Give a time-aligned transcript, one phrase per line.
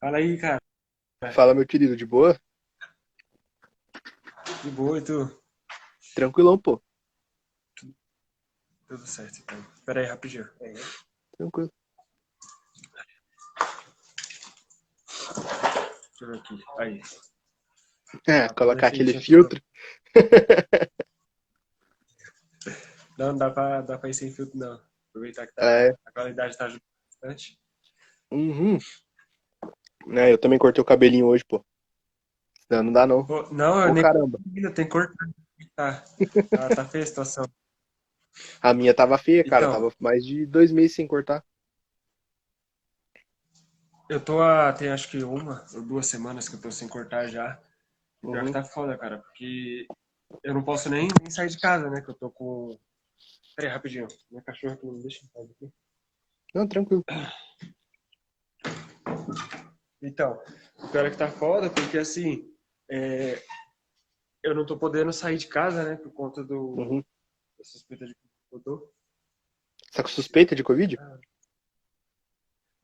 [0.00, 0.60] Fala aí, cara.
[1.32, 2.38] Fala, meu querido, de boa?
[4.62, 5.42] De boa, e tu?
[6.14, 6.82] Tranquilão, pô.
[8.86, 9.64] Tudo certo, então.
[9.84, 10.48] Pera aí, rapidinho.
[11.36, 11.72] Tranquilo.
[16.18, 16.62] Deixa eu ver aqui.
[16.78, 17.00] Aí.
[18.28, 19.62] É, colocar perfeitinho aquele filtro.
[23.18, 24.78] Não, não dá pra, dá pra ir sem filtro, não.
[25.08, 25.94] Aproveitar que tá, É.
[26.04, 27.58] a qualidade tá ajudando bastante.
[28.30, 28.78] Uhum.
[30.10, 31.64] É, eu também cortei o cabelinho hoje, pô.
[32.70, 33.26] Não, não dá não.
[33.50, 34.38] Não, eu nem caramba.
[34.54, 35.12] ainda tem cor.
[35.74, 36.04] Tá,
[36.50, 37.44] tá, tá feia a situação.
[38.60, 39.66] A minha tava feia, cara.
[39.66, 39.74] Então.
[39.74, 41.44] Tava mais de dois meses sem cortar.
[44.08, 47.28] Eu tô há, tem acho que uma ou duas semanas que eu tô sem cortar
[47.28, 47.60] já.
[48.22, 48.46] E Pior Uhum.
[48.46, 49.86] que tá foda, cara, porque
[50.42, 52.00] eu não posso nem, nem sair de casa, né?
[52.00, 52.78] Que eu tô com.
[53.56, 54.06] Pera aí, rapidinho.
[54.30, 55.72] Minha cachorra que não me deixa em casa aqui.
[56.54, 57.04] Não, tranquilo.
[60.06, 60.40] Então,
[60.78, 62.48] o pior é que tá foda, porque assim,
[62.88, 63.42] é,
[64.40, 65.96] eu não tô podendo sair de casa, né?
[65.96, 67.04] Por conta do, Uhum.
[67.58, 68.20] da suspeita de que
[68.52, 68.92] eu tô.
[69.92, 70.96] Tá com suspeita de Covid?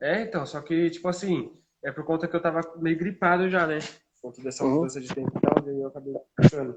[0.01, 3.65] É, então, só que, tipo assim, é por conta que eu tava meio gripado já,
[3.65, 3.79] né?
[4.15, 4.75] Por conta dessa Uhum.
[4.75, 6.73] mudança de tempo e tal, e aí eu acabei achando.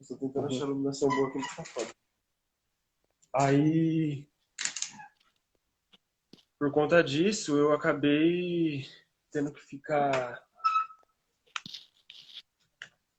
[0.00, 0.46] Eu tô tentando Uhum.
[0.54, 1.90] achar a iluminação boa aqui, mas tá foda.
[3.34, 4.28] Aí,
[6.58, 8.86] por conta disso, eu acabei
[9.32, 10.40] tendo que ficar.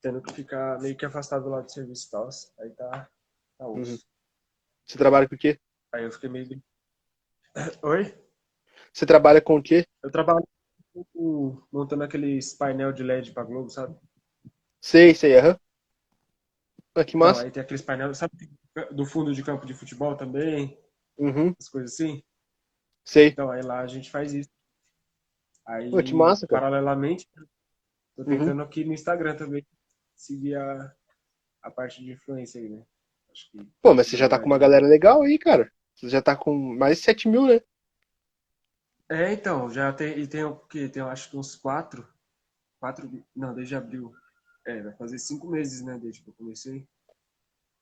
[0.02, 2.30] Tendo que ficar meio que afastado lá do serviço e tal.
[2.60, 3.10] Aí tá.
[3.58, 3.92] Tá osso.
[3.92, 4.00] Uhum.
[4.86, 5.60] Você trabalha com o quê?
[5.94, 6.62] Aí eu fiquei meio.
[7.84, 8.14] Oi?
[8.94, 9.86] Você trabalha com o quê?
[10.04, 10.46] Eu trabalho
[11.14, 13.96] com- montando aqueles painel de LED pra Globo, sabe?
[14.82, 15.58] Sei, sei, aham.
[16.96, 17.44] Ah, que Então, massa.
[17.44, 18.34] aí tem aqueles painéis, sabe,
[18.92, 20.78] do fundo de campo de futebol também,
[21.18, 21.56] Uhum.
[21.60, 22.24] as coisas assim.
[23.04, 23.38] Sei.
[23.38, 24.50] Então, aí lá a gente faz isso.
[25.72, 26.62] Aí, Pô, que massa, cara.
[26.62, 27.28] paralelamente,
[28.16, 28.38] tô Uhum.
[28.38, 29.66] tentando aqui no Instagram também
[30.16, 30.94] seguir a,
[31.64, 32.86] a parte de influência aí, né?
[33.32, 35.72] Acho que Pô, mas você já tá com uma galera legal aí, cara.
[35.96, 37.62] Você já tá com mais de 7 mil, né?
[39.10, 40.88] É, então, já tem, e tem o quê?
[40.90, 42.08] Tem, acho que uns quatro,
[42.80, 44.14] quatro, não, desde abril.
[44.66, 46.88] É, vai fazer cinco meses, né, desde que eu comecei.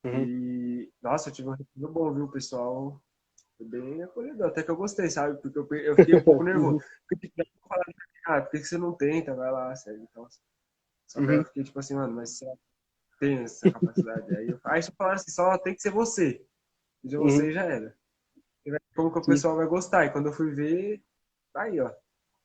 [0.03, 0.29] Uhum.
[0.29, 3.01] E, nossa, eu tive um retorno bom, viu, pessoal?
[3.59, 5.41] Bem acolhedor, até que eu gostei, sabe?
[5.41, 6.79] Porque eu, eu fiquei um pouco nervoso.
[7.09, 7.67] Porque tipo,
[8.27, 9.35] ah, por que você não tenta?
[9.35, 10.01] Vai lá, sério.
[10.03, 10.27] Então,
[11.07, 11.45] só que aí eu Uhum.
[11.45, 12.45] fiquei tipo assim, mano, mas você
[13.19, 14.33] tem essa capacidade?
[14.35, 16.45] aí, eu, aí só falaram assim, só tem que ser você.
[17.03, 17.45] De Uhum.
[17.45, 17.95] você já era.
[18.65, 19.27] E vai- Como que o Sim.
[19.27, 20.05] pessoal vai gostar?
[20.05, 21.03] E quando eu fui ver,
[21.53, 21.91] tá aí, ó.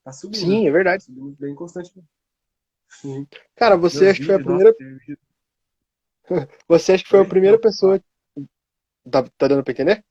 [0.04, 0.56] Tá subindo.
[0.56, 1.00] Sim, é Tá verdade.
[1.00, 1.92] subindo bem constante.
[3.56, 4.72] Cara, você acho que foi a primeira.
[4.74, 5.18] nossa, vídeo-
[6.68, 8.00] Você acha que foi a primeira pessoa.
[9.10, 10.04] Tá, tá dando pra entender?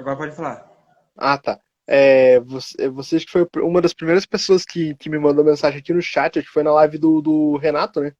[0.00, 0.58] Agora pode falar.
[1.16, 1.60] Ah, tá.
[1.86, 5.80] É, você, você acha que foi uma das primeiras pessoas que, que me mandou mensagem
[5.80, 8.12] aqui no chat, acho que foi na live do, do Renato, né?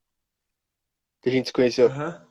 [1.22, 1.86] Que a gente se conheceu.
[1.86, 2.26] Aham.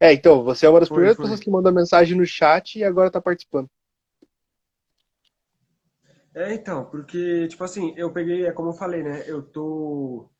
[0.00, 1.24] É, então, você é uma das Foi, primeiras foi.
[1.24, 3.68] pessoas que mandou mensagem no chat e agora tá participando.
[6.34, 9.22] É, então, porque, tipo assim, eu peguei, é como eu falei, né?
[9.28, 10.30] Eu tô.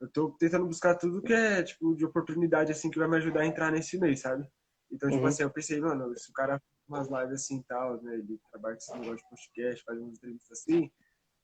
[0.00, 3.42] Eu tô tentando buscar tudo que é, tipo, de oportunidade, assim, que vai me ajudar
[3.42, 4.48] a entrar nesse mês, sabe?
[4.92, 5.28] Então, tipo Uhum.
[5.28, 8.14] assim, eu pensei, mano, se o cara umas lives assim e tal, né?
[8.14, 10.90] Ele trabalha com esse negócio de podcast, faz umas entrevistas assim.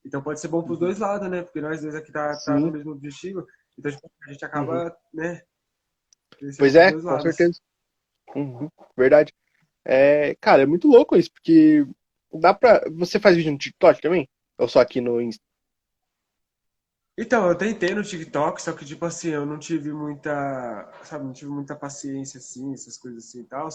[0.05, 1.43] Então pode ser bom pros dois lados, né?
[1.43, 2.67] Porque nós dois aqui tá, tá Uhum.
[2.67, 3.45] No mesmo objetivo.
[3.77, 5.41] Então, tipo, a gente acaba, né?
[6.37, 7.23] crescendo Pois é, com lados.
[7.23, 7.59] certeza.
[8.35, 9.33] Uhum, verdade.
[9.85, 11.85] É, cara, é muito louco isso, porque
[12.33, 12.81] dá pra.
[12.97, 14.29] Você faz vídeo no TikTok também?
[14.57, 15.43] Ou só aqui no Insta?
[17.17, 21.33] Então, eu tentei no TikTok, só que, tipo assim, eu não tive muita, sabe, não
[21.33, 23.67] tive muita paciência, assim, essas coisas assim e tal.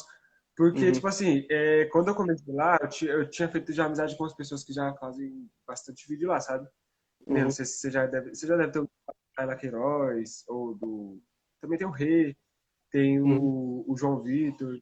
[0.56, 0.92] Porque, Uhum.
[0.92, 4.24] tipo assim, é, quando eu comecei lá, eu, ti- eu tinha feito já amizade com
[4.24, 6.66] as pessoas que já fazem bastante vídeo lá, sabe?
[7.26, 7.44] Eu Uhum.
[7.44, 8.90] Não sei se você já deve, você já deve ter o
[9.38, 11.22] Ayla Queiroz, ou do...
[11.60, 12.36] Também tem o Rei,
[12.90, 13.84] tem o, Uhum.
[13.88, 14.80] o João Vitor,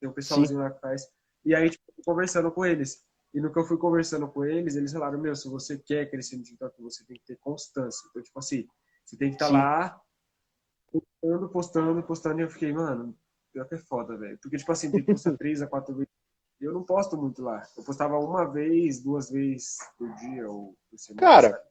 [0.00, 1.02] tem o pessoalzinho lá que faz.
[1.44, 3.04] E aí, tipo, eu conversando com eles.
[3.34, 6.36] E no que eu fui conversando com eles, eles falaram, meu, se você quer crescer
[6.36, 8.06] no TikTok, você tem que ter constância.
[8.10, 8.66] Então, tipo assim,
[9.04, 9.54] você tem que estar Sim.
[9.54, 10.00] lá
[10.92, 12.40] postando, postando, postando.
[12.40, 13.16] E eu fiquei, mano,
[13.56, 14.38] pior que é foda, velho.
[14.42, 16.12] Porque, tipo assim, tem que postar três a quatro vezes
[16.60, 17.62] eu não posto muito lá.
[17.76, 21.20] Eu postava uma vez, duas vezes por dia ou por semana.
[21.20, 21.62] Cara, sabe?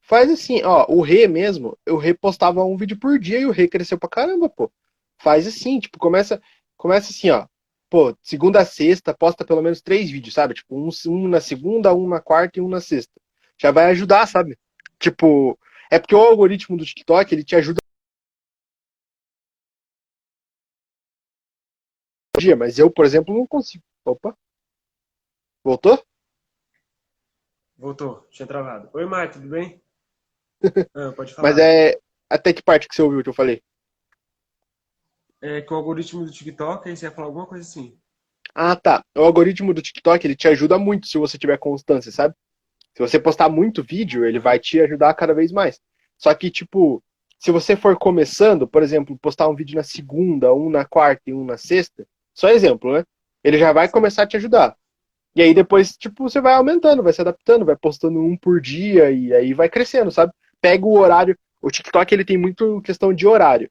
[0.00, 3.68] Faz assim, ó, o Rê mesmo, eu repostava um vídeo por dia e o Rê
[3.68, 4.72] cresceu pra caramba, pô.
[5.18, 6.40] Faz assim, tipo, começa,
[6.76, 7.46] começa assim, ó.
[7.90, 10.54] Pô, segunda a sexta, posta pelo menos três vídeos, sabe?
[10.54, 13.12] Tipo, um, um na segunda, um na quarta e um na sexta.
[13.60, 14.58] Já vai ajudar, sabe?
[14.98, 15.58] Tipo,
[15.90, 17.82] é porque o algoritmo do TikTok, ele te ajuda
[22.42, 23.84] dia, mas eu, por exemplo, não consigo.
[24.04, 24.36] Opa.
[25.64, 26.02] Voltou?
[27.76, 28.90] Voltou, tinha travado.
[28.92, 29.80] Oi, Mar, tudo bem?
[30.94, 31.48] Ah, pode falar.
[31.48, 31.98] Mas é.
[32.30, 33.62] Até que parte que você ouviu que eu falei?
[35.40, 37.98] É que o algoritmo do TikTok, aí você ia falar alguma coisa assim.
[38.54, 39.04] Ah, tá.
[39.16, 42.34] O algoritmo do TikTok, ele te ajuda muito se você tiver constância, sabe?
[42.94, 45.80] Se você postar muito vídeo, ele vai te ajudar cada vez mais.
[46.16, 47.02] Só que, tipo,
[47.38, 51.34] se você for começando, por exemplo, postar um vídeo na segunda, um na quarta e
[51.34, 53.04] um na sexta, só exemplo, né?
[53.44, 54.76] Ele já vai começar a te ajudar.
[55.34, 59.10] E aí depois, tipo, você vai aumentando, vai se adaptando, vai postando um por dia
[59.10, 60.32] e aí vai crescendo, sabe?
[60.60, 61.38] Pega o horário.
[61.62, 63.70] O TikTok, ele tem muito questão de horário.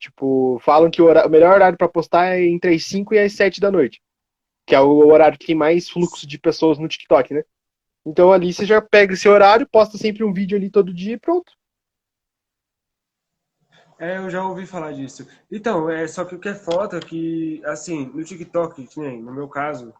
[0.00, 3.18] Tipo, falam que o, hora- o melhor horário pra postar é entre as 5 e
[3.18, 4.00] as 7 da noite.
[4.66, 7.42] Que é o horário que tem mais fluxo de pessoas no TikTok, né?
[8.06, 11.20] Então ali você já pega esse horário, posta sempre um vídeo ali todo dia e
[11.20, 11.52] pronto.
[13.98, 15.26] É, eu já ouvi falar disso.
[15.50, 19.22] Então, é só que o que é foda é que, assim, no TikTok, que nem
[19.22, 19.94] no meu caso,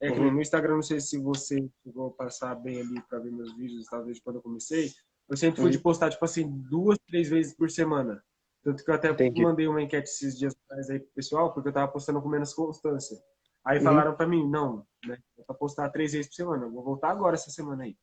[0.00, 0.32] é que Uhum.
[0.32, 3.86] no Instagram, não sei se você chegou a passar bem ali pra ver meus vídeos,
[3.86, 4.90] talvez quando eu comecei,
[5.28, 5.70] eu sempre fui Uhum.
[5.70, 8.22] de postar, tipo assim, duas, três vezes por semana.
[8.64, 9.42] Tanto que eu até Entendi.
[9.42, 12.52] mandei uma enquete esses dias atrás aí pro pessoal, porque eu tava postando com menos
[12.52, 13.16] constância.
[13.64, 13.84] Aí Uhum.
[13.84, 17.10] falaram pra mim, não, né, é pra postar três vezes por semana, eu vou voltar
[17.10, 17.96] agora essa semana aí.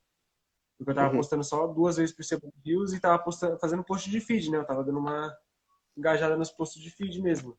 [0.84, 1.18] Porque eu tava Uhum.
[1.18, 4.58] postando só duas vezes por semana views e tava postando, fazendo post de feed, né?
[4.58, 5.34] Eu tava dando uma
[5.98, 7.58] engajada nos posts de feed mesmo.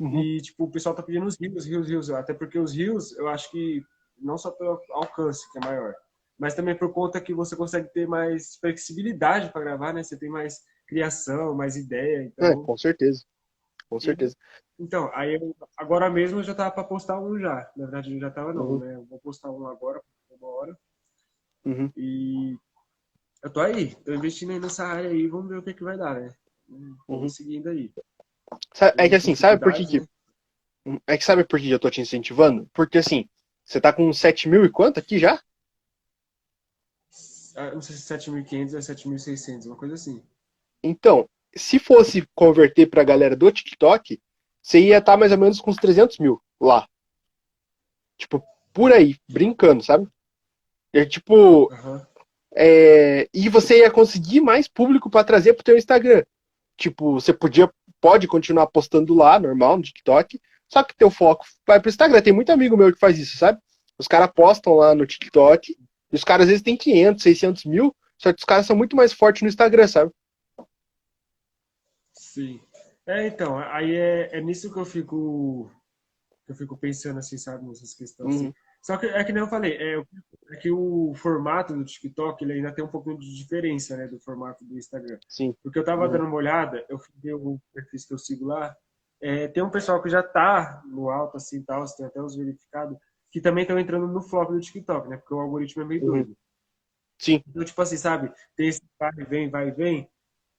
[0.00, 0.20] Uhum.
[0.20, 2.10] E, tipo, o pessoal tá pedindo os rios, rios, rios.
[2.10, 3.82] Até porque os rios, eu acho que
[4.18, 5.94] não só pelo alcance, que é maior,
[6.38, 10.02] mas também por conta que você consegue ter mais flexibilidade para gravar, né?
[10.02, 12.22] Você tem mais criação, mais ideia.
[12.22, 13.24] É, Então, com certeza.
[13.88, 14.34] Com certeza.
[14.78, 17.70] então aí eu, agora mesmo eu já tava para postar um já.
[17.76, 18.78] Na verdade, eu já tava não, Uhum.
[18.78, 18.94] né?
[18.96, 20.78] Eu vou postar um agora, uma hora.
[21.66, 21.92] Uhum.
[21.96, 22.56] E
[23.42, 25.96] eu tô aí, tô investindo aí nessa área aí, vamos ver o que que vai
[25.98, 26.28] dar, né?
[26.68, 26.96] Uhum.
[27.08, 27.92] Vamos seguindo aí.
[28.96, 30.06] É que assim, sabe por que, que né?
[31.06, 32.68] É que sabe por que eu tô te incentivando?
[32.72, 33.28] Porque assim,
[33.64, 35.40] você tá com 7 mil e quanto aqui já?
[37.56, 40.22] Ah, Não sei se 7.500 ou 7.600, uma coisa assim.
[40.82, 44.20] Então, se fosse converter pra galera do TikTok,
[44.62, 46.86] você ia estar mais ou menos com uns 300 mil lá.
[48.18, 48.42] Tipo,
[48.72, 50.06] por aí, brincando, sabe?
[50.96, 52.06] É tipo, Aham.
[52.54, 56.22] é, e você ia conseguir mais público pra trazer pro teu Instagram.
[56.76, 57.70] Tipo, você podia,
[58.00, 62.22] pode continuar postando lá, normal, no TikTok, só que teu foco vai pro Instagram.
[62.22, 63.58] Tem muito amigo meu que faz isso, sabe?
[63.98, 65.72] Os caras postam lá no TikTok,
[66.12, 68.96] e os caras às vezes têm 500, 600 mil, só que os caras são muito
[68.96, 70.10] mais fortes no Instagram, sabe?
[72.14, 72.60] Sim.
[73.06, 75.70] É, então, aí é, é nisso que eu fico
[76.48, 78.46] eu fico pensando assim, sabe, nessas questões assim.
[78.46, 78.52] Uhum.
[78.82, 80.02] Só que é que nem eu falei, é,
[80.50, 84.18] é que o formato do TikTok ele ainda tem um pouquinho de diferença, né, do
[84.20, 85.18] formato do Instagram.
[85.28, 85.54] Sim.
[85.62, 86.12] Porque eu tava Uhum.
[86.12, 88.76] dando uma olhada, eu ver o perfil que eu sigo lá,
[89.20, 92.96] é, tem um pessoal que já tá no alto assim, tal, tem até os verificados,
[93.30, 95.16] que também estão entrando no flop do TikTok, né?
[95.16, 96.06] Porque o algoritmo é meio Uhum.
[96.10, 96.36] doido.
[97.18, 97.42] Sim.
[97.48, 98.32] Então, tipo assim, sabe?
[98.54, 100.08] Tem esse vai e vem, vai e vem.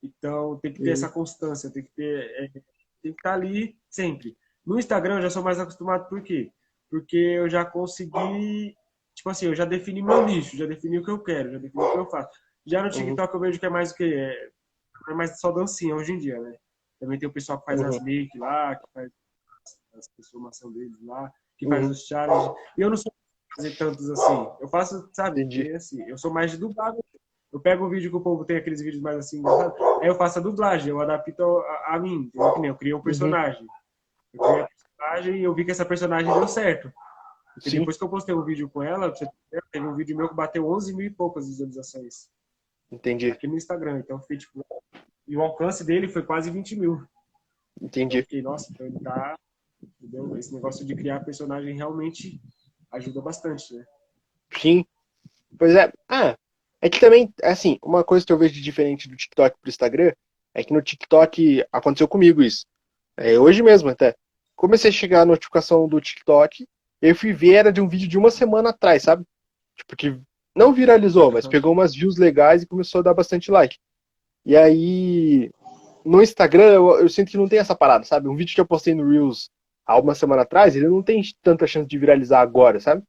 [0.03, 0.94] Então, tem que ter Uhum.
[0.94, 4.36] essa constância, tem que ter, é, tem que estar ali sempre.
[4.65, 6.51] No Instagram, eu já sou mais acostumado, por quê?
[6.89, 8.75] Porque eu já consegui,
[9.17, 11.83] tipo assim, eu já defini meu nicho, já defini o que eu quero, já defini
[11.83, 12.29] o que eu faço.
[12.65, 14.13] Já no TikTok eu vejo que é mais o quê?
[14.15, 16.55] É, é mais só dancinha hoje em dia, né?
[17.00, 17.88] Também tem o pessoal que faz Uhum.
[17.88, 19.09] as make lá, que faz
[19.95, 21.91] as transformações deles lá, que faz Uhum.
[21.91, 22.51] os challenges.
[22.77, 23.12] E eu não sou
[23.55, 24.47] fazer tantos assim.
[24.62, 25.41] Eu faço, sabe?
[25.41, 25.71] Entendi.
[25.71, 26.97] assim, eu sou mais de dublado.
[27.51, 29.41] Eu pego o vídeo que o povo tem aqueles vídeos mais assim,
[30.01, 32.53] aí eu faço a dublagem, eu adapto a, a mim, entendeu?
[32.62, 33.65] Que Eu criei um personagem.
[34.33, 36.91] Eu criei a personagem e eu vi que essa personagem deu certo.
[37.58, 37.80] Porque Sim.
[37.80, 39.12] depois que eu postei um vídeo com ela,
[39.72, 42.30] teve um vídeo meu que bateu 11 mil e poucas visualizações
[42.92, 43.98] Entendi, aqui no Instagram.
[43.98, 44.64] Então, foi tipo.
[45.28, 47.04] E o alcance dele foi quase 20 mil.
[47.82, 48.22] Entendi.
[48.22, 49.36] fiquei, nossa, então ele tá.
[50.00, 50.38] Entendeu?
[50.38, 52.40] Esse negócio de criar personagem realmente
[52.92, 53.84] ajuda bastante, né?
[54.56, 54.86] Sim.
[55.58, 55.92] Pois é.
[56.08, 56.38] Ah,
[56.80, 60.14] é que também, assim, uma coisa que eu vejo de diferente do TikTok pro Instagram
[60.54, 62.66] é que no TikTok aconteceu comigo isso.
[63.18, 64.16] É, hoje mesmo até.
[64.56, 66.68] Comecei a chegar a notificação do TikTok,
[67.01, 69.24] eu fui ver, era de um vídeo de uma semana atrás, sabe?
[69.75, 70.20] Tipo, que
[70.56, 71.51] não viralizou, mas Uhum.
[71.51, 73.77] pegou umas views legais e começou a dar bastante like.
[74.46, 75.51] E aí,
[76.04, 78.27] no Instagram, eu, eu sinto que não tem essa parada, sabe?
[78.27, 79.50] Um vídeo que eu postei no Reels
[79.86, 83.04] há uma semana atrás, ele não tem tanta chance de viralizar agora, sabe?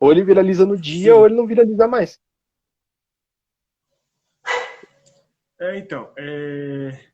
[0.00, 1.18] Ou ele viraliza no dia, Sim.
[1.18, 2.18] ou ele não viraliza mais.
[5.58, 7.10] É, então, é...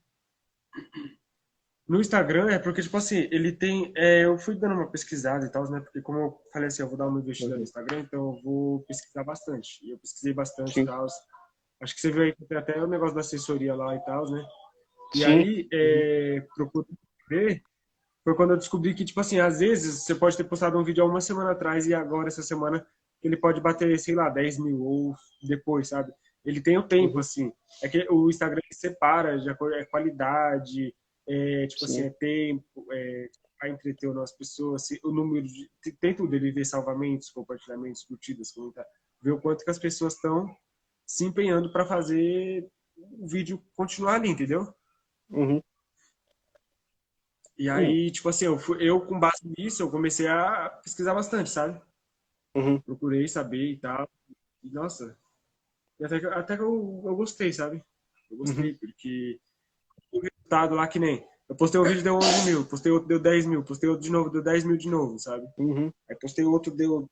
[1.88, 3.92] no Instagram é porque, tipo assim, ele tem.
[3.96, 5.80] É, eu fui dando uma pesquisada e tal, né?
[5.80, 7.58] Porque, como eu falei assim, eu vou dar uma investida uhum.
[7.58, 9.78] no Instagram, então eu vou pesquisar bastante.
[9.84, 11.06] E eu pesquisei bastante e tal.
[11.80, 14.28] Acho que você viu aí que tem até o negócio da assessoria lá e tal,
[14.30, 14.44] né?
[15.14, 15.24] E Sim.
[15.24, 16.86] aí, é, procuro
[17.28, 17.62] ver,
[18.24, 21.04] foi quando eu descobri que, tipo assim, às vezes você pode ter postado um vídeo
[21.04, 22.84] há uma semana atrás e agora, essa semana,
[23.22, 25.14] ele pode bater, sei lá, 10 mil ou
[25.46, 26.12] depois, sabe?
[26.44, 27.20] Ele tem o tempo, uhum.
[27.20, 27.52] assim.
[27.80, 30.92] É que o Instagram separa de acordo, é qualidade,
[31.28, 32.00] é, tipo assim, Sim.
[32.00, 35.70] assim, é tempo, é, para entreter as pessoas, o número de.
[36.00, 38.86] Tem tudo, ele vê salvamentos, compartilhamentos, curtidas, comentar,
[39.20, 40.54] ver o quanto que as pessoas estão
[41.04, 44.74] se empenhando para fazer o vídeo continuar ali, entendeu?
[45.30, 45.62] Uhum.
[47.58, 48.12] E aí, uhum.
[48.12, 51.80] tipo assim, eu, eu com base nisso, eu comecei a pesquisar bastante, sabe?
[52.54, 52.80] Uhum.
[52.80, 54.08] Procurei saber e tal.
[54.62, 55.18] E, nossa,
[56.02, 57.82] até que, até que eu, eu gostei, sabe?
[58.30, 58.78] Eu gostei, uhum.
[58.78, 59.55] porque o
[60.46, 61.26] resultado lá que nem.
[61.48, 64.10] Eu postei um vídeo deu 11 mil, postei outro deu 10 mil, postei outro de
[64.10, 65.46] novo deu 10 mil de novo, sabe?
[65.58, 65.92] Uhum.
[66.08, 67.08] Aí postei outro deu.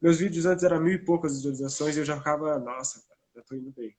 [0.00, 3.42] Meus vídeos antes eram mil e poucas visualizações e eu já ficava, nossa, cara, já
[3.42, 3.96] tô indo bem.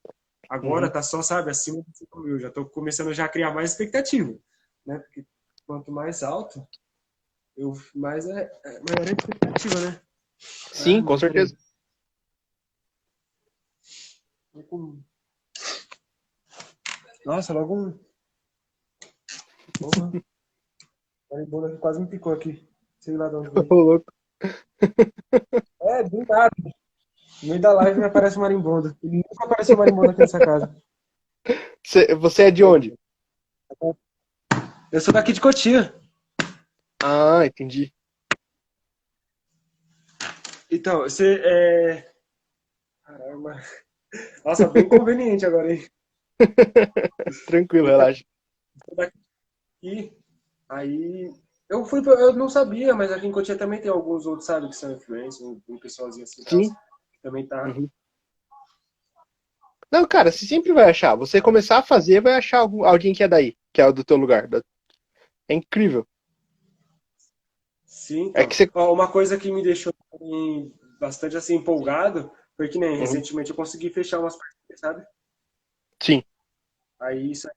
[0.48, 0.92] Agora uhum.
[0.92, 2.40] tá só, sabe, acima de 5 mil.
[2.40, 4.38] Já tô começando já a criar mais expectativa,
[4.86, 5.00] né?
[5.00, 5.26] Porque
[5.66, 6.68] quanto mais alto,
[7.58, 10.02] eu, mais é, é maior a expectativa, né?
[10.38, 11.58] Sim, com certeza.
[17.26, 18.06] Nossa, logo um.
[19.92, 20.12] Porra.
[21.32, 22.68] Marimbondo aqui quase me picou aqui.
[23.00, 23.68] Sei lá de onde veio.
[23.70, 24.14] louco.
[25.82, 26.52] É, do nada.
[27.44, 28.98] No meio da live me aparece marimbondo.
[29.04, 30.76] Ele nunca apareceu marimbondo aqui nessa casa.
[32.20, 32.98] Você é de onde?
[34.92, 35.94] Eu sou daqui de Cotia.
[37.04, 37.94] Ah, entendi.
[40.72, 42.12] Então, você é.
[43.04, 43.62] Caramba.
[44.44, 45.88] Nossa, bem conveniente agora, hein?
[47.46, 48.24] Tranquilo, relaxa.
[49.86, 50.12] E
[50.68, 51.32] aí.
[51.68, 54.76] Eu fui, eu não sabia, mas aqui em Cotia também tem alguns outros, sabe, que
[54.76, 56.44] são influencers, um pessoalzinho assim.
[56.48, 56.76] Sim.
[57.24, 57.64] Também tá.
[57.64, 57.90] Uhum.
[59.92, 61.16] Não, cara, você sempre vai achar.
[61.16, 64.16] Você começar a fazer, vai achar algum, alguém que é daí, que é do teu
[64.18, 64.48] lugar.
[65.48, 66.08] É incrível.
[67.84, 68.28] Sim.
[68.28, 68.70] Então, é que você...
[68.76, 69.94] Uma coisa que me deixou
[71.00, 73.00] bastante assim empolgado foi que nem uhum.
[73.00, 75.04] recentemente eu consegui fechar umas parcerias, sabe?
[76.00, 76.24] Sim.
[77.00, 77.48] Aí isso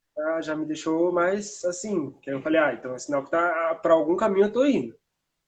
[0.42, 3.94] já me deixou mais assim, que eu falei, ah, então é sinal que tá para
[3.94, 4.96] algum caminho eu tô indo.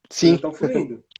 [0.09, 0.35] Sim.
[0.35, 1.03] Estão fluindo.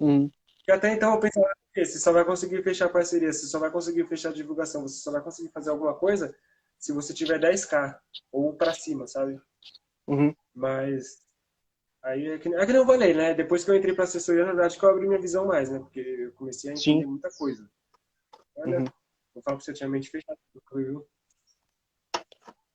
[0.00, 0.30] Hum.
[0.66, 4.08] E até então eu pensava, você só vai conseguir fechar parceria, você só vai conseguir
[4.08, 6.34] fechar divulgação, você só vai conseguir fazer alguma coisa
[6.78, 7.98] se você tiver 10k
[8.32, 9.38] ou para cima, sabe?
[10.06, 10.34] Uhum.
[10.54, 11.22] Mas
[12.02, 13.34] aí é que, é que nem eu falei, né?
[13.34, 15.78] Depois que eu entrei para assessoria, na verdade que eu abri minha visão mais, né?
[15.78, 17.06] Porque eu comecei a entender Sim.
[17.06, 17.70] muita coisa.
[18.56, 18.84] Olha, uhum.
[19.34, 20.38] vou falar você, tinha mente fechada,
[20.74, 21.06] viu?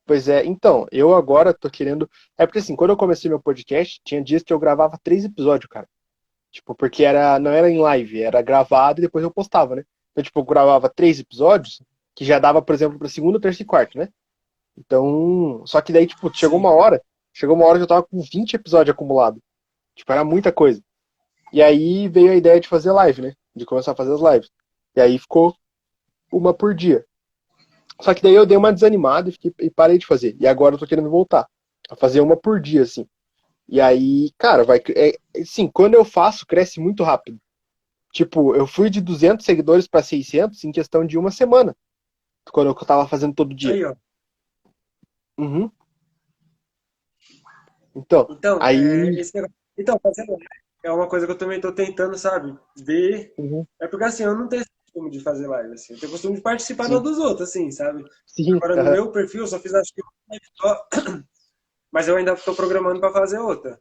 [0.09, 2.09] Pois é, então, eu agora tô querendo.
[2.35, 5.69] É porque assim, quando eu comecei meu podcast, tinha dias que eu gravava três episódios,
[5.69, 5.87] cara.
[6.51, 9.83] Tipo, porque era, não era em live, era gravado e depois eu postava, né?
[10.11, 11.79] Então, tipo, eu gravava três episódios,
[12.15, 14.09] que já dava, por exemplo, pra segunda, terça e quarta, né?
[14.75, 16.99] Então, só que daí, tipo, chegou uma hora,
[17.31, 19.39] chegou uma hora que eu tava com 20 episódios acumulados.
[19.93, 20.81] Tipo, era muita coisa.
[21.53, 23.33] E aí veio a ideia de fazer live, né?
[23.55, 24.49] De começar a fazer as lives.
[24.95, 25.55] E aí ficou
[26.31, 27.05] uma por dia.
[28.01, 30.36] Só que daí eu dei uma desanimada e, fiquei, e parei de fazer.
[30.39, 31.48] E agora eu tô querendo voltar.
[31.89, 33.08] A fazer uma por dia, assim.
[33.68, 34.82] E aí, cara, vai.
[34.96, 35.13] É,
[35.44, 37.39] sim, quando eu faço, cresce muito rápido.
[38.12, 41.75] Tipo, eu fui de 200 seguidores para 600 em questão de uma semana.
[42.51, 43.74] Quando eu tava fazendo todo dia.
[43.74, 43.96] Aí, ó.
[45.38, 45.72] Uhum.
[47.96, 49.20] Então, então, aí...
[49.20, 49.46] É,
[49.77, 50.38] então, fazendo
[50.84, 52.58] é uma coisa que eu também tô tentando, sabe?
[52.77, 53.34] Ver.
[53.38, 53.65] Uhum.
[53.79, 55.93] É porque assim, eu não tenho costume de fazer live, assim.
[55.93, 57.01] Eu tenho costume de participar Sim.
[57.01, 58.03] dos outros, assim, sabe?
[58.25, 60.01] Sim, Agora, no meu perfil, eu só fiz acho que
[60.55, 60.88] só...
[61.91, 63.79] Mas eu ainda estou programando para fazer outra.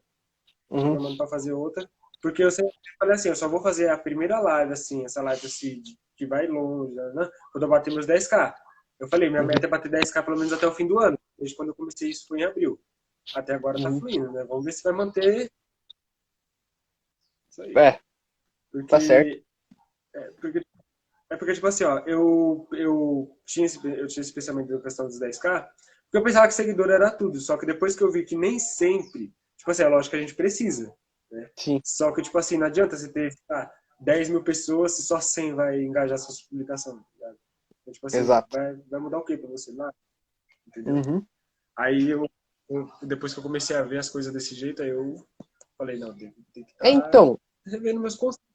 [0.71, 0.81] Uhum.
[0.81, 1.89] Programando para fazer outra.
[2.23, 5.47] Porque eu sempre falei assim, eu só vou fazer a primeira live, assim, essa live
[5.47, 5.83] assim,
[6.17, 7.29] que vai longe, né?
[7.53, 8.55] Quando eu bater meus 10k.
[8.99, 9.47] Eu falei, minha uhum.
[9.47, 11.19] meta é bater 10k pelo menos até o fim do ano.
[11.39, 12.81] Desde quando eu comecei isso foi em abril.
[13.35, 14.01] Até agora tá uhum.
[14.01, 14.45] fluindo, né?
[14.45, 15.51] Vamos ver se vai manter.
[17.51, 17.75] Isso aí.
[17.77, 18.01] É.
[18.73, 18.89] Porque...
[18.89, 19.49] Tá certo.
[20.15, 20.61] É porque,
[21.31, 25.07] é porque, tipo assim, ó, eu, eu, tinha esse, eu tinha esse pensamento da questão
[25.07, 25.67] dos 10k,
[26.05, 28.59] porque eu pensava que seguidor era tudo, só que depois que eu vi que nem
[28.59, 30.95] sempre, tipo assim, é lógico que a gente precisa,
[31.31, 31.51] né?
[31.57, 31.81] Sim.
[31.85, 33.71] Só que, tipo assim, não adianta você ter ah,
[34.01, 37.35] 10 mil pessoas se só 100 vai engajar suas publicações, tá
[37.83, 38.57] então, tipo assim, Exato.
[38.57, 39.93] Vai, vai mudar o que pra você lá?
[40.67, 40.95] Entendeu?
[40.95, 41.27] Uhum.
[41.77, 42.27] Aí eu,
[42.71, 45.15] eu, depois que eu comecei a ver as coisas desse jeito, aí eu
[45.77, 48.48] falei, não, tem, tem que É, então, revendo meus conceitos.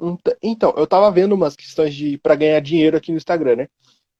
[0.00, 3.68] Ent- Então, eu tava vendo umas questões de para ganhar dinheiro aqui no Instagram, né?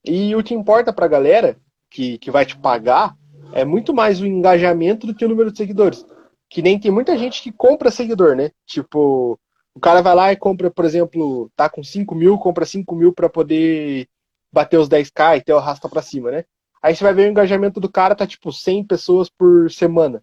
[0.05, 1.57] E o que importa pra galera
[1.91, 3.17] que, que vai te pagar
[3.53, 6.05] é muito mais o engajamento do que o número de seguidores.
[6.51, 8.51] Que nem tem muita gente que compra seguidor, né?
[8.67, 9.39] Tipo,
[9.75, 13.13] o cara vai lá e compra, por exemplo, tá com 5 mil, compra 5 mil
[13.13, 14.09] pra poder
[14.53, 16.45] bater os 10k e ter o arrasta pra cima, né?
[16.83, 20.23] Aí você vai ver o engajamento do cara, tá tipo 100 pessoas por semana.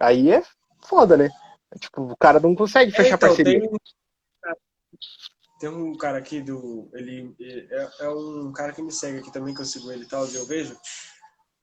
[0.00, 0.42] Aí é
[0.82, 1.28] foda, né?
[1.78, 3.60] Tipo, o cara não consegue É, fechar então, parceria.
[3.60, 3.70] tem
[5.58, 6.90] tem um cara aqui do.
[6.94, 10.08] Ele é, é um cara que me segue aqui também, que eu sigo ele e
[10.08, 10.76] tal, e eu vejo.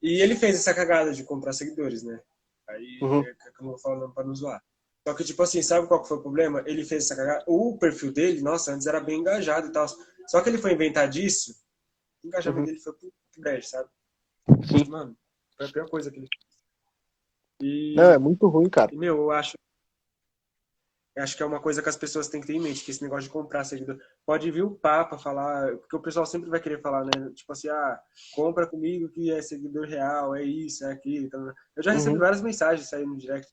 [0.02, 2.20] E ele fez essa cagada de comprar seguidores, né?
[2.68, 3.24] Aí Uhum.
[3.24, 4.62] é, eu não vou falando pra não zoar.
[5.06, 6.62] Só que, tipo assim, sabe qual foi o problema?
[6.66, 7.42] Ele fez essa cagada.
[7.48, 9.86] O perfil dele, nossa, antes era bem engajado e tal.
[10.28, 11.54] Só que ele foi inventar disso,
[12.22, 12.66] o engajamento Uhum.
[12.66, 13.88] dele foi pro brejo, sabe?
[14.66, 14.84] Sim.
[14.90, 15.16] Mano,
[15.56, 16.48] foi a pior coisa que ele fez.
[17.60, 18.94] E, Não, é muito ruim, cara.
[18.94, 19.56] e, meu, eu acho.
[21.18, 23.02] Acho que é uma coisa que as pessoas têm que ter em mente, que esse
[23.02, 23.98] negócio de comprar seguidor.
[24.24, 27.30] Pode vir o Papa falar, porque o pessoal sempre vai querer falar, né?
[27.34, 28.00] Tipo assim, ah,
[28.34, 31.26] compra comigo que é seguidor real, é isso, é aquilo.
[31.26, 32.20] Então, eu já recebi Uhum.
[32.20, 33.50] várias mensagens aí no direct.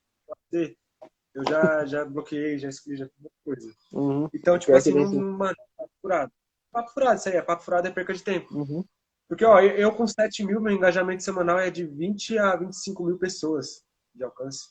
[1.34, 3.74] Eu já, já bloqueei, já excluí, já fiz muita coisa.
[3.92, 6.32] Uhum, Então, tipo assim, não, mano, papo furado.
[6.72, 8.54] Papo furado, isso aí é papo furado, é perca de tempo.
[8.54, 8.84] uhum.
[9.28, 13.04] Porque, ó, eu, eu com 7 mil, meu engajamento semanal é de 20 a 25
[13.04, 14.70] mil pessoas de alcance.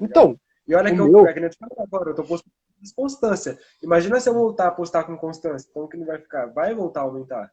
[0.00, 2.24] Então, E olha O que meu- eu, é que eu te falei agora, eu tô
[2.24, 2.54] postando
[2.96, 3.58] com constância.
[3.82, 6.46] Imagina se eu voltar a postar com constância, como que não vai ficar?
[6.46, 7.52] Vai voltar a aumentar.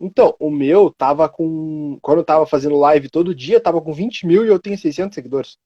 [0.00, 1.98] então, o meu tava com.
[2.02, 5.14] Quando eu tava fazendo live todo dia, tava com 20 mil e eu tenho 600
[5.14, 5.56] seguidores.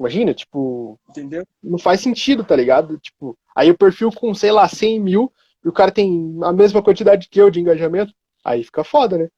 [0.00, 1.44] Imagina, tipo, Entendeu?
[1.62, 2.98] não faz sentido, tá ligado?
[2.98, 5.32] Tipo, aí o perfil com, sei lá, 100 mil
[5.64, 8.14] e o cara tem a mesma quantidade que eu de engajamento,
[8.44, 9.28] aí fica foda, né?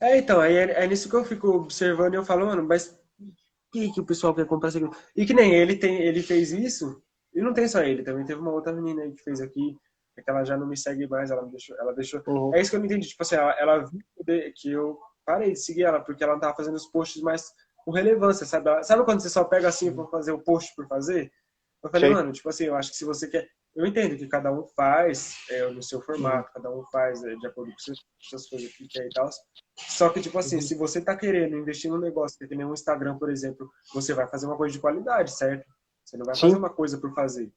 [0.00, 2.98] É, então, aí é, é nisso que eu fico observando e eu falo, mano, mas
[3.72, 4.94] que, que o pessoal quer comprar seguidor?
[5.16, 7.02] E que nem ele tem, ele fez isso,
[7.34, 9.76] e não tem só ele, também teve uma outra menina aí que fez aqui,
[10.16, 12.22] é que ela já não me segue mais, ela me deixou, ela deixou.
[12.26, 12.54] Uhum.
[12.54, 14.00] É isso que eu não entendi, tipo assim, ela, ela viu
[14.54, 17.50] que eu parei de seguir ela, porque ela não tava fazendo os posts mais
[17.84, 18.68] com relevância, sabe?
[18.68, 21.32] Ela- Sabe quando você só pega assim pra fazer o post por fazer?
[21.82, 23.48] Eu falei, mano, tipo assim, eu acho que se você quer.
[23.74, 27.46] Eu entendo que cada um faz é, no seu formato, cada um faz é, de
[27.46, 29.30] acordo com suas, suas coisas que quer e tal.
[29.76, 30.62] Só que, tipo assim, Uhum.
[30.62, 34.12] se você tá querendo investir num negócio, que é nem um Instagram, por exemplo, você
[34.12, 35.66] vai fazer uma coisa de qualidade, certo?
[36.04, 36.42] Você não vai Sim.
[36.42, 37.50] fazer uma coisa por fazer.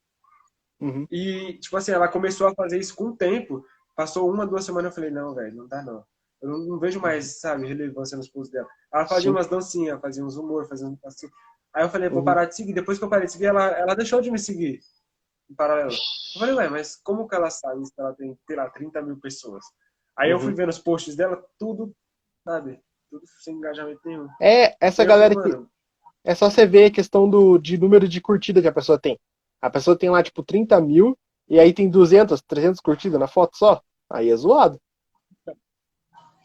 [0.80, 1.06] Uhum.
[1.12, 3.65] E, tipo assim, ela começou a fazer isso com o tempo.
[3.95, 6.06] Passou uma, duas semanas, eu falei, não, velho, não dá não.
[6.41, 8.67] Eu não, não vejo mais, sabe, relevância nos posts dela.
[8.93, 9.36] Ela fazia Sim.
[9.36, 11.28] umas dancinhas, fazia uns humor, fazia uns assim.
[11.73, 12.25] Aí eu falei, vou Uhum.
[12.25, 12.73] parar de seguir.
[12.73, 14.80] Depois que eu parei de seguir, ela, ela deixou de me seguir.
[15.49, 15.91] Em paralelo.
[15.91, 19.19] Eu falei, ué, mas como que ela sabe se ela tem, sei lá, 30 mil
[19.19, 19.65] pessoas?
[20.17, 20.45] Aí eu Uhum.
[20.45, 21.95] fui vendo os posts dela, tudo,
[22.43, 24.27] sabe, tudo sem engajamento nenhum.
[24.41, 25.51] É, essa Eu galera falei, que.
[25.51, 25.71] mano,
[26.25, 29.19] É só você ver a questão do, de número de curtida que a pessoa tem.
[29.62, 31.17] A pessoa tem lá, tipo, 30 mil,
[31.49, 33.81] e aí tem 200, 300 curtidas na foto só.
[34.12, 34.79] Aí é zoado.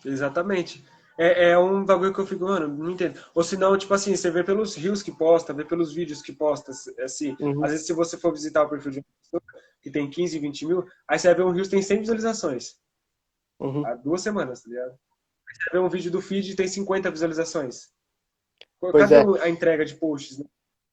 [0.04, 0.82] Exatamente.
[1.22, 3.20] É, é um bagulho que eu fico, mano, não entendo.
[3.34, 6.72] Ou senão, tipo assim, você vê pelos rios que posta, vê pelos vídeos que posta,
[7.04, 7.36] assim.
[7.38, 7.62] Uhum.
[7.62, 9.42] Às vezes, se você for visitar o perfil de uma pessoa
[9.82, 12.78] que tem 15, 20 mil, aí você vai ver um rio que tem 100 visualizações.
[13.58, 13.84] Uhum.
[13.84, 14.92] Há duas semanas, tá ligado?
[14.92, 17.90] Aí você vai ver um vídeo do feed e tem 50 visualizações.
[18.80, 19.42] Pois Cadê é.
[19.42, 20.46] a entrega de posts, né?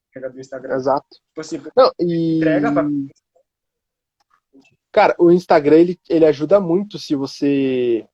[0.09, 0.75] Entrega do Instagram.
[0.75, 1.07] Exato.
[1.09, 2.39] Tipo assim, Não, e.
[2.39, 2.85] entrega pra...
[4.91, 8.05] Cara, o Instagram, ele, ele ajuda muito se você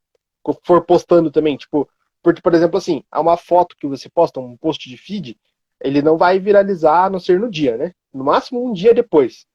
[0.63, 1.89] for postando também, tipo,
[2.23, 5.37] porque, por exemplo, assim, há uma foto que você posta, um post de feed,
[5.79, 7.93] ele não vai viralizar a não ser no dia, né?
[8.13, 9.45] No máximo um dia depois.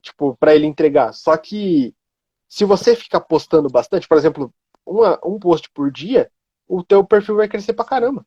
[0.00, 1.12] Tipo, pra ele entregar.
[1.12, 1.92] Só que
[2.48, 4.54] se você ficar postando bastante, por exemplo,
[4.86, 6.30] uma, um post por dia,
[6.68, 8.24] o teu perfil vai crescer pra caramba.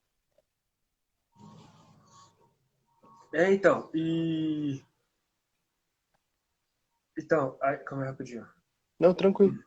[3.33, 4.83] É, então, e...
[7.17, 8.45] Então, ai, calma aí rapidinho.
[8.99, 9.57] Não, tranquilo.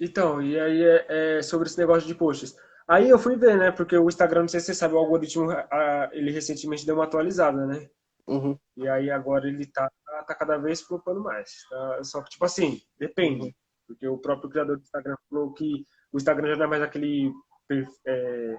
[0.00, 2.56] Então, e aí é, é sobre esse negócio de posts.
[2.88, 3.70] Aí eu fui ver, né?
[3.70, 7.04] Porque o Instagram, não sei se você sabe, o algoritmo, a- ele recentemente deu uma
[7.04, 7.88] atualizada, né?
[8.26, 8.58] Uhum.
[8.76, 9.90] E aí agora ele tá,
[10.26, 11.50] tá cada vez flopando mais.
[11.68, 12.02] tá?
[12.04, 13.54] Só que, tipo assim, depende.
[13.86, 17.32] Porque o próprio criador do Instagram falou que o Instagram já não é mais aquele,
[18.06, 18.56] é,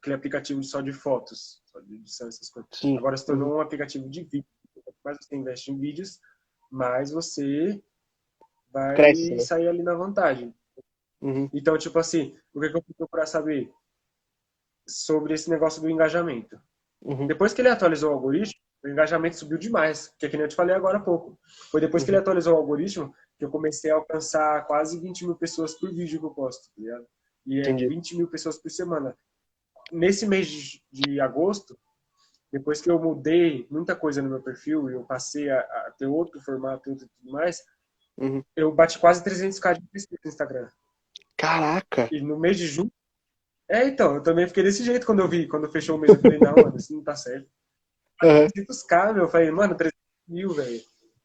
[0.00, 2.70] aquele aplicativo só de fotos, só de edição, essas coisas.
[2.74, 2.96] Sim.
[2.98, 4.46] Agora se tornou um aplicativo de vídeo.
[4.74, 6.18] Quanto mais você investe em vídeos,
[6.70, 7.80] mais você
[8.72, 9.38] vai Cresce, né?
[9.40, 10.54] sair ali na vantagem.
[11.20, 11.48] Uhum.
[11.52, 13.72] Então, tipo assim, o que que eu fui procurar saber?
[14.88, 16.60] Sobre esse negócio do engajamento.
[17.02, 17.26] Uhum.
[17.26, 20.48] Depois que ele atualizou o algoritmo, o engajamento subiu demais, que é que nem eu
[20.48, 21.38] te falei agora há pouco.
[21.70, 25.36] Foi depois que ele atualizou o algoritmo que eu comecei a alcançar quase 20 mil
[25.36, 27.06] pessoas por vídeo que eu posto, tá ligado?
[27.46, 27.88] E é Entendi.
[27.88, 29.16] 20 mil pessoas por semana.
[29.92, 31.78] Nesse mês de, de agosto,
[32.52, 36.06] depois que eu mudei muita coisa no meu perfil e eu passei a, a ter
[36.06, 37.62] outro formato e tudo mais,
[38.18, 38.44] Uhum.
[38.54, 40.68] eu bati quase 300k de inscritos no Instagram.
[41.40, 42.06] Caraca!
[42.12, 42.92] E no mês de junho.
[43.66, 46.14] É, então, eu também fiquei desse jeito quando eu vi, quando fechou o mês.
[46.14, 47.48] Eu falei, não, mano, isso não tá certo.
[48.22, 48.46] Uhum.
[48.48, 49.22] 300k, meu.
[49.22, 49.98] Eu falei, mano, 300
[50.28, 50.78] mil, velho.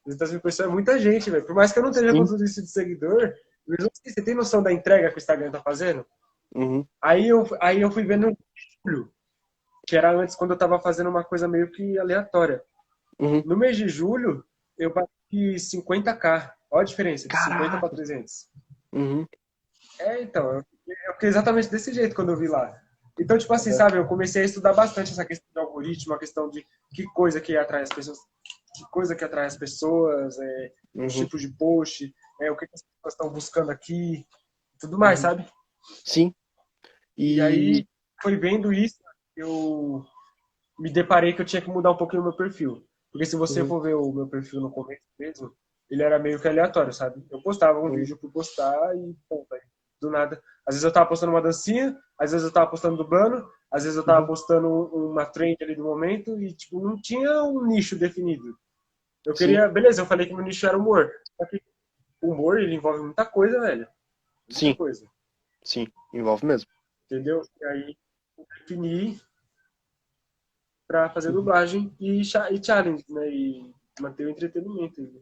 [0.06, 1.46] 300 mil pessoas é muita gente, velho.
[1.46, 2.24] Por mais que eu não tenha Sim.
[2.24, 3.34] tudo isso de seguidor,
[3.68, 6.06] você tem noção da entrega que o Instagram tá fazendo?
[6.56, 6.88] Uhum.
[7.02, 8.38] Aí eu, aí eu fui vendo em
[8.88, 9.12] julho,
[9.86, 12.64] que era antes quando eu tava fazendo uma coisa meio que aleatória.
[13.20, 13.44] Uhum.
[13.46, 14.46] No mês de julho,
[14.78, 16.54] eu bati 50k.
[16.72, 17.80] Olha a diferença, de 50 Caraca.
[17.82, 18.48] para 300.
[18.94, 19.28] Uhum.
[20.00, 22.80] É, então, eu fiquei, eu fiquei exatamente desse jeito quando eu vi lá.
[23.20, 23.74] Então, tipo assim, É.
[23.74, 27.40] sabe, eu comecei a estudar bastante essa questão de algoritmo, a questão de que coisa
[27.40, 28.18] que atrai as pessoas,
[28.76, 31.06] que coisa que atrai as pessoas, é, Uhum.
[31.06, 34.26] os tipos de post, é, o que, que as pessoas estão buscando aqui,
[34.80, 35.30] tudo mais, Uhum.
[35.30, 35.48] sabe?
[36.04, 36.34] Sim.
[37.18, 37.88] E, E aí,
[38.22, 38.98] foi vendo isso,
[39.38, 40.04] eu
[40.78, 42.86] me deparei que eu tinha que mudar um pouquinho o meu perfil.
[43.12, 43.68] Porque se você Uhum.
[43.68, 45.56] for ver o meu perfil no começo mesmo,
[45.90, 47.26] ele era meio que aleatório, sabe?
[47.32, 47.96] Eu postava um Uhum.
[47.96, 49.48] vídeo por postar e ponto.
[50.02, 50.42] Do nada.
[50.66, 53.98] Às vezes eu tava postando uma dancinha, às vezes eu tava postando dublando, às vezes
[53.98, 54.28] eu tava Uhum.
[54.28, 58.58] postando uma trend ali do momento e, tipo, não tinha um nicho definido.
[59.26, 61.12] Eu queria, beleza, eu falei que meu nicho era humor.
[61.38, 61.62] Só que
[62.22, 63.88] o humor, ele envolve muita coisa, velho.
[64.48, 64.76] Muita Sim.
[64.76, 65.10] coisa.
[65.64, 66.70] sim, envolve mesmo.
[67.06, 67.42] Entendeu?
[67.62, 67.98] E aí
[68.38, 69.20] eu defini
[70.88, 72.26] pra fazer dublagem e, e
[72.64, 73.28] challenge, né?
[73.30, 75.02] E manter o entretenimento.
[75.02, 75.22] né?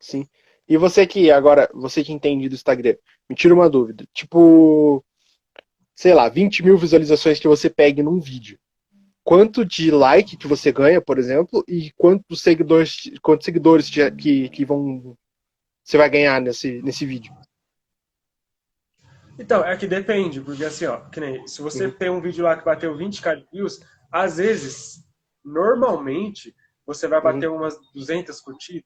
[0.00, 0.28] Sim.
[0.68, 2.96] E você que agora, você que entende do Instagram,
[3.28, 4.04] me tira uma dúvida.
[4.14, 5.04] Tipo,
[5.94, 8.58] sei lá, 20 mil visualizações que você pegue num vídeo.
[9.24, 14.64] Quanto de like que você ganha, por exemplo, e quantos seguidores, quantos seguidores que, que,
[14.64, 15.16] vão
[15.84, 17.32] você vai ganhar nesse, nesse vídeo?
[19.38, 21.92] Então, é que depende, porque assim, ó, que nem, se você Uhum.
[21.92, 25.04] tem um vídeo lá que bateu 20k de views, às vezes,
[25.44, 26.54] normalmente,
[26.86, 28.84] você vai bater umas 200 curtidas,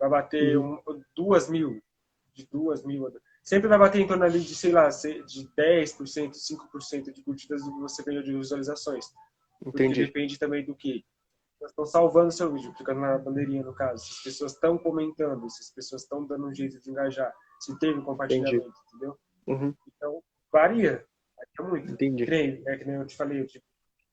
[0.00, 0.80] vai bater um,
[1.14, 1.80] duas mil,
[2.34, 3.06] de duas mil,
[3.42, 7.72] sempre vai bater em torno ali de, sei lá, de 10%, 5% de curtidas do
[7.74, 9.06] que você ganhou de visualizações.
[9.64, 10.06] Entendi.
[10.06, 11.04] depende também do que.
[11.60, 14.02] Elas estão salvando seu vídeo, clicando na bandeirinha, no caso.
[14.02, 17.78] Se as pessoas estão comentando, se as pessoas estão dando um jeito de engajar, se
[17.78, 19.18] teve compartilhamento, entendeu?
[19.46, 21.04] Uhum, Então, varia.
[21.36, 21.92] Varia muito.
[21.92, 22.24] entendi.
[22.24, 23.62] Que nem- É que nem eu te falei, tipo,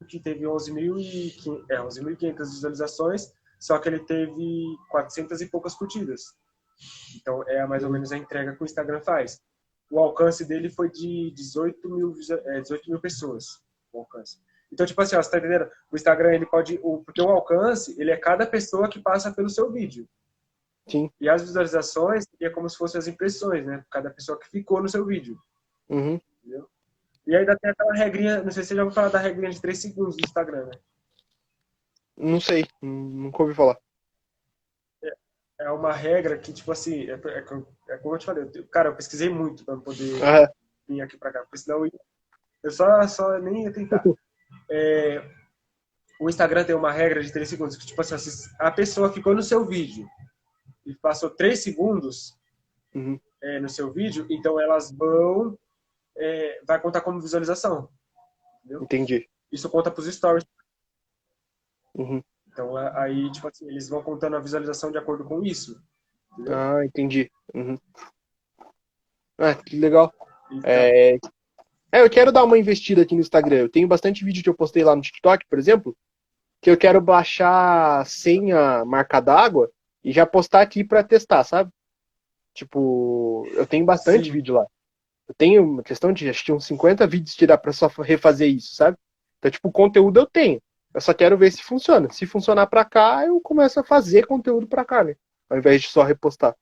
[0.09, 6.35] que teve 11.500 é, 11.500 visualizações, só que ele teve 400 e poucas curtidas.
[7.15, 9.41] Então, é mais ou menos a entrega que o Instagram faz.
[9.89, 13.63] O alcance dele foi de 18 mil, visu- é, 18 mil pessoas.
[13.91, 14.39] O alcance.
[14.71, 15.69] Então, tipo assim, ó, você tá entendendo?
[15.91, 16.79] O Instagram, ele pode...
[16.83, 20.07] O, porque o alcance, ele é cada pessoa que passa pelo seu vídeo.
[20.87, 21.09] Sim.
[21.19, 23.83] E as visualizações, é como se fossem as impressões, né?
[23.89, 25.39] Cada pessoa que ficou no seu vídeo.
[25.89, 26.19] Uhum.
[27.25, 29.61] E ainda tem aquela regrinha, não sei se você já ouviu falar da regrinha de
[29.61, 30.71] 3 segundos do Instagram, né?
[32.17, 33.77] Não sei, nunca ouvi falar.
[35.59, 37.39] É uma regra que, tipo assim, é, é,
[37.89, 40.47] é como eu te falei, eu, cara, eu pesquisei muito pra poder Aham,
[40.87, 41.91] vir aqui pra cá, porque senão eu,
[42.63, 44.03] eu só, só nem ia tentar.
[44.69, 45.21] É,
[46.19, 49.35] o Instagram tem uma regra de 3 segundos, que tipo assim, se a pessoa ficou
[49.35, 50.07] no seu vídeo
[50.85, 52.37] e passou 3 segundos
[52.95, 55.57] uhum, é, no seu vídeo, então elas vão,
[56.17, 57.89] é, vai contar como visualização.
[58.81, 59.29] entendi.
[59.51, 60.45] Isso conta pros stories.
[61.97, 62.21] Uhum.
[62.51, 65.81] Então a- aí, tipo assim, eles vão contando a visualização de acordo com isso.
[66.33, 66.55] entendeu?
[66.55, 67.29] Ah, entendi.
[67.53, 67.77] Uhum.
[69.37, 70.11] Ah, que legal.
[70.51, 71.15] Então, É...
[71.91, 73.57] é, eu quero dar uma investida aqui no Instagram.
[73.57, 75.95] Eu tenho bastante vídeo que eu postei lá no TikTok, por exemplo,
[76.61, 79.69] que eu quero baixar sem a marca d'água
[80.03, 81.71] e já postar aqui pra testar, sabe?
[82.53, 84.31] Tipo, eu tenho bastante Sim.
[84.31, 84.65] vídeo lá.
[85.27, 88.49] Eu tenho uma questão de acho que uns 50 vídeos que dá pra só refazer
[88.49, 88.97] isso, sabe?
[89.37, 90.59] Então, tipo, conteúdo eu tenho.
[90.97, 92.11] Eu só quero ver se funciona.
[92.11, 95.15] Se funcionar pra cá, eu começo a fazer conteúdo pra cá, né?
[95.47, 96.57] Ao invés de só repostar.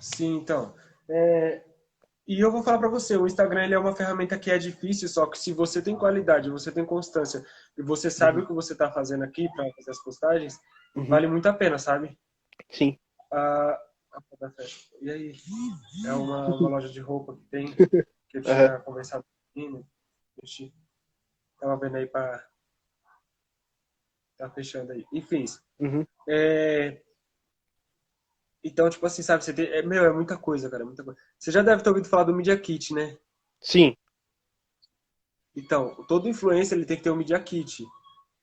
[0.00, 0.74] Sim, então.
[1.08, 1.62] É,
[2.26, 5.08] E eu vou falar pra você, o Instagram ele é uma ferramenta que é difícil,
[5.08, 8.74] só que se você tem qualidade, você tem constância e você sabe o que você
[8.74, 10.58] tá fazendo aqui para fazer as postagens,
[10.96, 11.06] Uhum.
[11.06, 12.18] vale muito a pena, sabe?
[12.68, 12.98] Sim.
[13.32, 13.78] Ah.
[15.00, 15.36] E aí?
[16.04, 17.66] É uma, uma loja de roupa que tem,
[18.28, 19.84] que eu tinha conversado com
[20.42, 20.46] o
[21.58, 22.46] tava vendo aí pra...
[24.36, 25.04] Tá fechando aí.
[25.12, 25.44] Enfim,
[25.78, 26.06] Uhum.
[26.28, 27.02] É...
[28.62, 29.66] Então, tipo assim, sabe, você tem...
[29.66, 31.18] é, meu, é muita coisa, cara, é muita coisa.
[31.38, 33.16] Você já deve ter ouvido falar do Media Kit, né?
[33.60, 33.96] Sim.
[35.56, 37.84] Então, todo influencer ele tem que ter um Media Kit.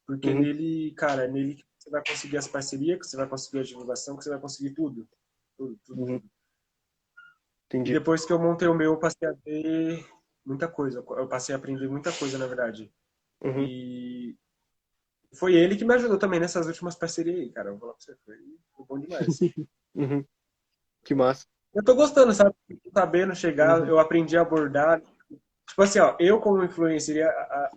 [0.05, 0.39] Porque Uhum.
[0.39, 3.63] nele, cara, é nele que você vai conseguir as parcerias, que você vai conseguir a
[3.63, 5.07] divulgação, que você vai conseguir tudo.
[5.57, 6.19] Tudo, tudo, Uhum.
[6.19, 6.25] tudo.
[6.25, 7.93] E Entendi.
[7.93, 10.05] depois que eu montei o meu, eu passei a ver
[10.45, 10.99] muita coisa.
[10.99, 12.93] Eu passei a aprender muita coisa, na verdade.
[13.41, 13.63] Uhum.
[13.63, 14.37] E
[15.33, 17.69] foi ele que me ajudou também nessas últimas parcerias aí, cara.
[17.69, 18.35] Eu vou falar pra você, foi,
[18.75, 19.27] foi bom demais.
[19.95, 20.25] Uhum.
[21.05, 21.45] Que massa.
[21.73, 22.53] Eu tô gostando, sabe?
[22.93, 23.87] Sabendo chegar, Uhum.
[23.87, 25.01] eu aprendi a abordar.
[25.69, 27.25] Tipo assim, ó, eu como influencer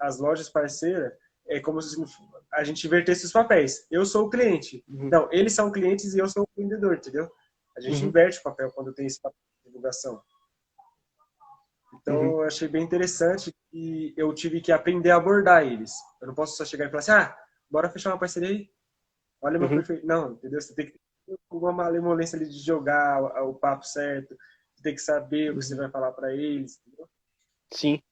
[0.01, 1.13] as lojas parceiras,
[1.47, 1.97] é como se
[2.53, 3.87] a gente invertesse os papéis.
[3.89, 4.85] Eu sou o cliente.
[4.89, 5.09] Uhum.
[5.11, 7.31] Não, eles são clientes e eu sou o vendedor, entendeu?
[7.77, 8.09] A gente Uhum.
[8.09, 10.21] inverte o papel quando tem esse papel de divulgação.
[12.09, 12.35] Então, Uhum.
[12.41, 15.93] eu achei bem interessante e eu tive que aprender a abordar eles.
[16.21, 17.37] Eu não posso só chegar e falar assim, ah,
[17.71, 18.71] bora fechar uma parceria aí.
[19.43, 19.73] Olha meu Uhum.
[19.73, 20.01] perfil.
[20.05, 20.61] Não, entendeu?
[20.61, 20.93] Você tem que
[21.27, 24.37] ter uma malemolência ali de jogar o, o papo certo.
[24.75, 25.83] Você tem que saber o que você Uhum.
[25.83, 26.81] vai falar para eles.
[26.87, 27.09] Entendeu?
[27.73, 28.03] Sim.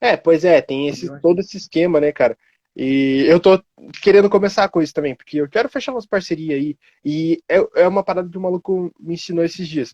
[0.00, 2.36] É, pois é, tem esse, todo esse esquema, né, cara?
[2.76, 3.62] E eu tô
[4.02, 6.76] querendo começar com isso também, porque eu quero fechar umas parcerias aí.
[7.04, 9.92] E é, é uma parada que o maluco me ensinou esses dias.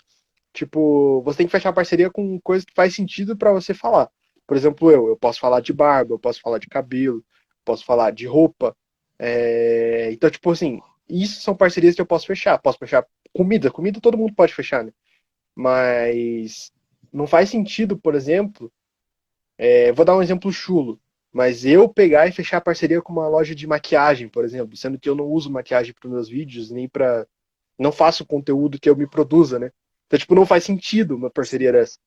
[0.52, 4.10] Tipo, você tem que fechar parceria com coisa que faz sentido pra você falar.
[4.46, 7.24] Por exemplo, eu, eu posso falar de barba, eu posso falar de cabelo,
[7.64, 8.76] posso falar de roupa.
[9.18, 12.58] É, Então, tipo assim, isso são parcerias que eu posso fechar.
[12.58, 14.92] Posso fechar comida, comida todo mundo pode fechar, né?
[15.56, 16.72] Mas
[17.12, 18.72] não faz sentido, por exemplo,
[19.58, 21.00] é, vou dar um exemplo chulo,
[21.32, 25.08] mas eu pegar e fechar parceria com uma loja de maquiagem, por exemplo, sendo que
[25.08, 27.26] eu não uso maquiagem para meus vídeos, nem para.
[27.78, 29.70] Não faço conteúdo que eu me produza, né?
[30.12, 31.98] Então, tipo, não faz sentido uma parceria dessa.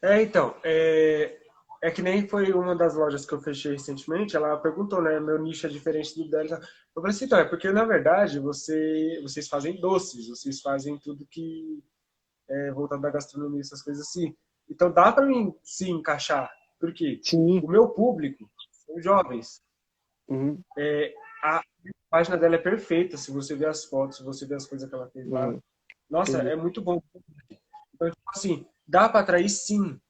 [0.00, 1.38] É, então, é,
[1.82, 5.38] é que nem foi uma das lojas que eu fechei recentemente, ela perguntou, né, meu
[5.38, 6.58] nicho é diferente do dela.
[6.94, 11.26] Eu falei assim, então, é porque, na verdade, você, vocês fazem doces, vocês fazem tudo
[11.30, 11.84] que
[12.48, 14.34] é voltado da gastronomia, essas coisas assim.
[14.70, 16.50] Então, dá para mim, sim, encaixar.
[16.80, 17.20] Por quê?
[17.22, 17.60] Sim.
[17.60, 18.50] O meu público
[18.86, 19.60] são jovens.
[20.26, 20.58] Uhum,
[21.46, 21.62] A
[22.10, 24.94] página dela é perfeita, se você ver as fotos, se você ver as coisas que
[24.94, 25.48] ela fez lá.
[25.48, 25.60] uhum,
[26.10, 26.50] Nossa, Entendi.
[26.50, 27.00] é muito bom.
[27.94, 30.00] Então, tipo assim, dá para atrair sim.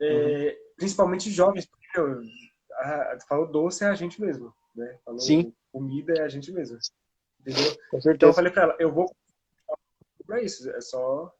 [0.00, 2.22] É, Principalmente jovens, porque meu,
[2.72, 4.98] a, falou doce é a gente mesmo, né?
[5.04, 5.54] Falou Sim.
[5.70, 6.78] comida é a gente mesmo.
[7.40, 7.76] Entendeu?
[7.90, 9.14] com Então eu falei para ela, eu vou
[10.26, 11.32] para isso, é só.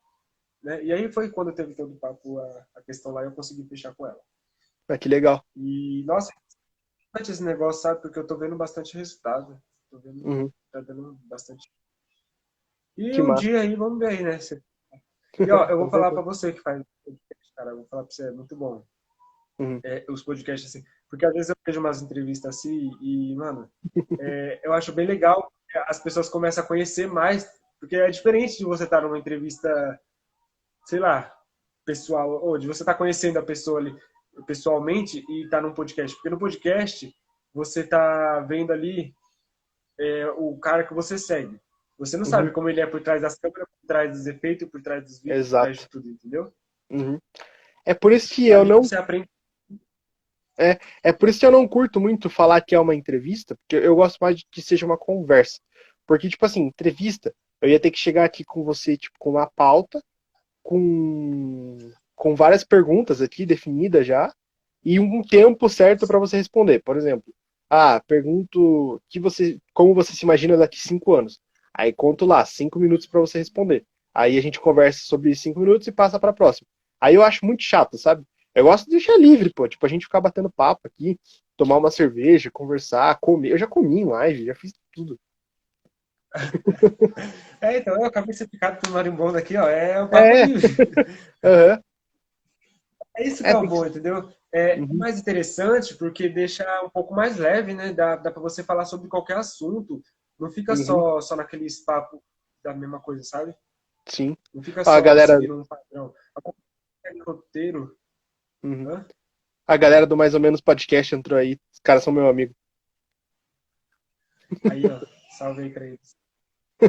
[0.63, 0.85] Né?
[0.85, 3.95] E aí foi quando teve todo o papo, a, a questão lá, eu consegui fechar
[3.95, 4.21] com ela.
[4.89, 5.45] Ah, que legal.
[5.57, 6.33] E, nossa,
[7.13, 8.01] interessante esse negócio, sabe?
[8.01, 9.61] Porque eu tô vendo bastante resultado.
[9.91, 11.71] Tô vendo Uhum, tá dando bastante.
[12.97, 13.43] E Que um massa.
[13.43, 14.39] dia aí, vamos ver aí, né?
[15.49, 18.11] E ó, eu vou falar pra você que faz podcast, cara, eu vou falar pra
[18.11, 18.85] você, é muito bom.
[19.59, 19.81] Uhum.
[19.83, 20.85] É, os podcasts assim.
[21.09, 23.71] Porque às vezes eu vejo umas entrevistas assim e, mano,
[24.21, 25.51] é, eu acho bem legal
[25.87, 29.99] as pessoas começam a conhecer mais, porque é diferente de você estar numa entrevista,
[30.85, 31.35] sei lá,
[31.87, 33.99] pessoal, ou de você estar conhecendo a pessoa ali
[34.47, 36.15] pessoalmente e estar num podcast.
[36.17, 37.15] Porque no podcast
[37.55, 39.15] você tá vendo ali
[40.01, 41.61] é, o cara que você segue.
[41.99, 42.31] Você não Uhum.
[42.31, 45.19] sabe como ele é por trás das câmeras, por trás dos efeitos, por trás dos
[45.21, 45.67] vídeos, Exato.
[45.67, 46.53] por trás de tudo, entendeu?
[46.91, 47.19] uhum.
[47.85, 49.29] É por isso que eu Ali não Você aprende.
[51.03, 53.97] É por isso que eu não curto muito falar que é uma entrevista, porque eu
[53.97, 55.59] gosto mais de que seja uma conversa.
[56.07, 59.51] Porque, tipo assim, entrevista, eu ia ter que chegar aqui com você, tipo, com uma
[59.51, 60.01] pauta,
[60.63, 61.79] com,
[62.15, 64.33] com várias perguntas aqui definidas já,
[64.85, 66.81] e um tempo certo para você responder.
[66.83, 67.33] Por exemplo,
[67.71, 71.41] ah, pergunto que você, como você se imagina daqui cinco anos.
[71.75, 73.85] Aí conto lá, cinco minutos para você responder.
[74.15, 76.67] Aí a gente conversa sobre cinco minutos e passa para a próxima.
[77.01, 78.25] Aí eu acho muito chato, sabe?
[78.55, 79.67] Eu gosto de deixar livre, pô.
[79.67, 81.19] Tipo, a gente ficar batendo papo aqui,
[81.57, 83.53] tomar uma cerveja, conversar, comer.
[83.53, 85.19] Eu já comi em live, já fiz tudo.
[87.61, 89.69] É, então, eu acabei de ser picado por marimbondo aqui, ó.
[89.69, 90.47] É o papo É.
[90.47, 90.77] livre.
[91.45, 91.81] Aham,
[93.17, 94.33] É isso que É, é, que- bom, entendeu?
[94.53, 94.97] É Uhum.
[94.97, 97.93] mais interessante porque deixa um pouco mais leve, né?
[97.93, 100.01] Dá, dá para você falar sobre qualquer assunto.
[100.39, 100.85] Não fica Uhum.
[100.85, 102.21] só, só naqueles papos
[102.63, 103.55] da mesma coisa, sabe?
[104.07, 104.37] sim.
[104.53, 106.13] Não fica só galera- seguindo um padrão.
[107.05, 107.97] Aquele roteiro.
[108.63, 109.05] Uhum.
[109.67, 111.59] A galera do Mais ou Menos Podcast entrou aí.
[111.73, 112.55] Os caras são meu amigo.
[114.71, 115.01] Aí, ó.
[115.39, 116.17] Salve aí, Creitos.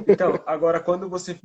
[0.07, 1.39] Então, agora quando você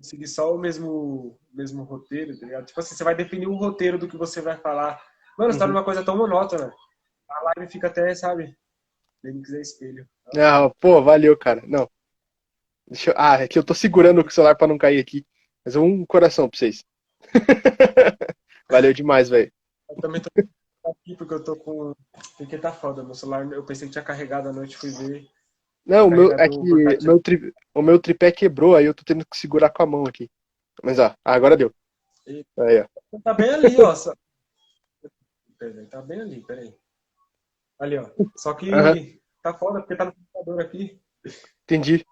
[0.00, 2.66] seguir só o mesmo, mesmo roteiro, tá ligado?
[2.66, 5.02] Tipo assim, você vai definir o roteiro do que você vai falar.
[5.38, 5.72] Mano, você tá Uhum.
[5.72, 6.72] numa coisa tão monótona.
[7.28, 8.56] A live fica até, sabe?
[9.22, 10.08] Nem quiser espelho.
[10.36, 11.62] Ah, pô, valeu, cara.
[11.66, 11.88] Não.
[12.88, 13.14] Deixa eu...
[13.16, 15.26] Ah, é que eu tô segurando o celular pra não cair aqui.
[15.64, 16.84] Mas um coração pra vocês.
[18.70, 19.52] valeu demais, velho.
[19.88, 20.28] Eu também tô
[20.90, 21.94] aqui porque eu tô com.
[22.38, 23.50] Porque tá foda, meu celular.
[23.52, 25.26] Eu pensei que tinha carregado à noite, fui ver.
[25.84, 26.58] Não, o meu, é que
[27.04, 30.04] meu tri- o meu tripé quebrou, aí eu tô tendo que segurar com a mão
[30.04, 30.30] aqui.
[30.82, 31.72] Mas, ó, agora deu.
[32.26, 32.62] Eita.
[32.64, 33.18] Aí, ó.
[33.24, 33.94] Tá bem ali, ó.
[33.94, 34.14] Só...
[35.58, 36.74] Peraí, tá bem ali, peraí.
[37.78, 38.10] Ali, ó.
[38.36, 38.94] Só que Aham.
[39.42, 41.00] tá foda porque tá no computador aqui.
[41.64, 42.04] Entendi.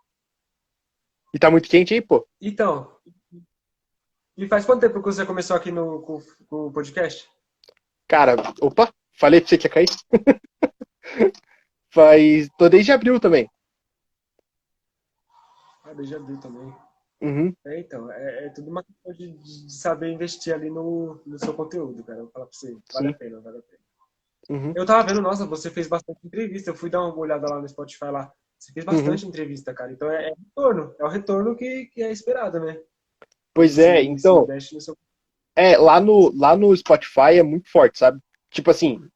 [1.34, 2.26] E tá muito quente aí, pô?
[2.40, 2.98] Então.
[4.36, 7.28] E faz quanto tempo que você começou aqui no com, com o podcast?
[8.06, 9.88] Cara, opa, falei pra você que ia cair.
[11.90, 12.48] Faz.
[12.58, 13.48] Tô desde abril também.
[15.88, 16.74] Ah, desde abril também.
[17.20, 17.52] Uhum.
[17.66, 21.54] É, então, é, é tudo uma questão de, de saber investir ali no, no seu
[21.54, 22.18] conteúdo, cara.
[22.18, 22.76] Eu vou falar pra você.
[22.92, 23.14] Vale Sim.
[23.14, 23.78] a pena, vale a pena.
[24.50, 24.72] Uhum.
[24.76, 26.70] Eu tava vendo, nossa, você fez bastante entrevista.
[26.70, 28.32] Eu fui dar uma olhada lá no Spotify lá.
[28.58, 29.92] Você fez bastante entrevista, cara.
[29.92, 30.94] Então é, é retorno.
[30.98, 32.80] É o retorno que, que é esperado, né?
[33.54, 34.42] Pois é, Você- então.
[34.44, 34.96] investe no seu-
[35.56, 38.20] É, lá no, lá no Spotify é muito forte, sabe?
[38.50, 39.06] Tipo assim,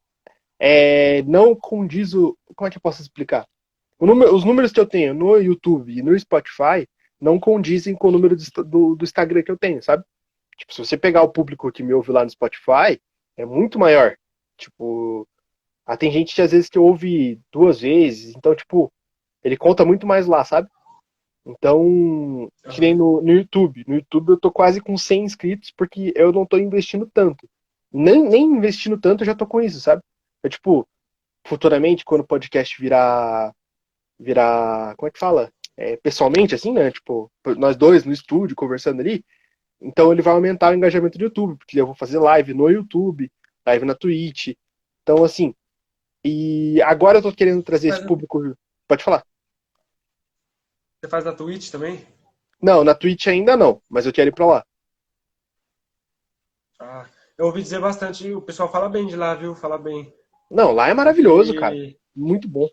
[0.59, 2.37] é, não condiz o.
[2.55, 3.47] Como é que eu posso explicar?
[4.05, 6.87] Número- os números que eu tenho no YouTube e no Spotify
[7.19, 10.03] não condizem com o número do, do, do Instagram que eu tenho, sabe?
[10.57, 12.99] Tipo, se você pegar o público que me ouve lá no Spotify,
[13.37, 14.15] é muito maior.
[14.57, 15.27] Tipo,
[15.85, 18.91] ah, tem gente que às vezes que ouve duas vezes, então, tipo,
[19.43, 20.69] ele conta muito mais lá, sabe?
[21.45, 23.83] Então, que nem no, no YouTube.
[23.87, 27.47] No YouTube eu tô quase com 100 inscritos porque eu não tô investindo tanto.
[27.91, 30.01] Nem, nem investindo tanto eu já tô com isso, sabe?
[30.43, 30.87] É tipo,
[31.45, 33.53] futuramente, quando o podcast virar.
[34.19, 34.95] Virar.
[34.95, 35.51] como é que fala?
[35.75, 36.91] É, pessoalmente, assim, né?
[36.91, 39.25] Tipo, nós dois no estúdio conversando ali.
[39.81, 43.31] Então ele vai aumentar o engajamento do YouTube, porque eu vou fazer live no YouTube,
[43.65, 44.53] live na Twitch.
[45.01, 45.53] Então, assim.
[46.23, 48.55] E agora eu tô querendo trazer esse público.
[48.87, 49.25] Pode falar.
[51.01, 52.07] Você faz na Twitch também?
[52.61, 54.65] Não, na Twitch ainda não, mas eu quero ir pra lá.
[56.79, 57.05] Ah,
[57.37, 58.31] eu ouvi dizer bastante.
[58.33, 59.53] O pessoal fala bem de lá, viu?
[59.53, 60.13] Fala bem.
[60.49, 61.75] Não, lá é maravilhoso, E cara.
[62.15, 62.69] Muito bom.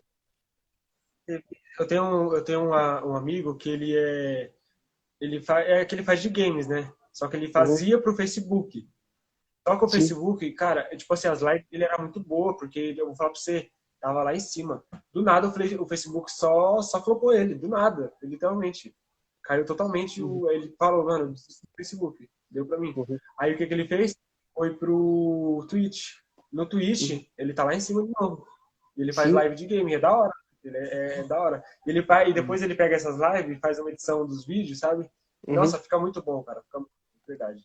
[1.79, 4.51] Eu tenho, um- eu tenho uma- um amigo que ele é.
[5.19, 6.91] Ele faz, é que ele faz de games, né?
[7.13, 8.87] Só que ele fazia pro Facebook.
[9.67, 9.97] Só que o Sim.
[9.99, 13.29] Facebook, cara, é tipo assim, as lives dele era muito boa, porque eu vou falar
[13.29, 14.83] pra você, tava lá em cima.
[15.13, 18.95] Do nada o Facebook só, só flopou ele, do nada, literalmente.
[19.43, 20.21] Caiu totalmente.
[20.23, 21.33] O, ele falou, mano,
[21.75, 22.27] Facebook.
[22.49, 22.93] Deu pra mim.
[22.95, 23.17] Uhum.
[23.39, 24.15] Aí o que, que ele fez?
[24.53, 26.15] Foi pro Twitch.
[26.51, 28.45] No Twitch, ele tá lá em cima de novo.
[28.97, 29.35] E ele faz Sim.
[29.35, 30.33] live de game, é da hora.
[30.63, 31.63] Ele é, é da hora.
[31.85, 35.09] Ele e depois ele pega essas lives e faz uma edição dos vídeos, sabe?
[35.47, 35.55] Uhum.
[35.55, 36.61] Nossa, fica muito bom, cara.
[36.61, 36.85] Fica
[37.27, 37.63] verdade.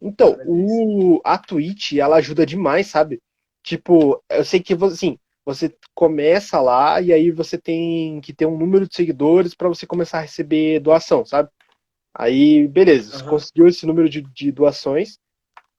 [0.00, 3.22] Então, o, a Twitch, ela ajuda demais, sabe?
[3.62, 8.46] Tipo, eu sei que você, assim, você começa lá e aí você tem que ter
[8.46, 11.48] um número de seguidores pra você começar a receber doação, sabe?
[12.14, 15.18] Aí, beleza, você conseguiu esse número de, de doações,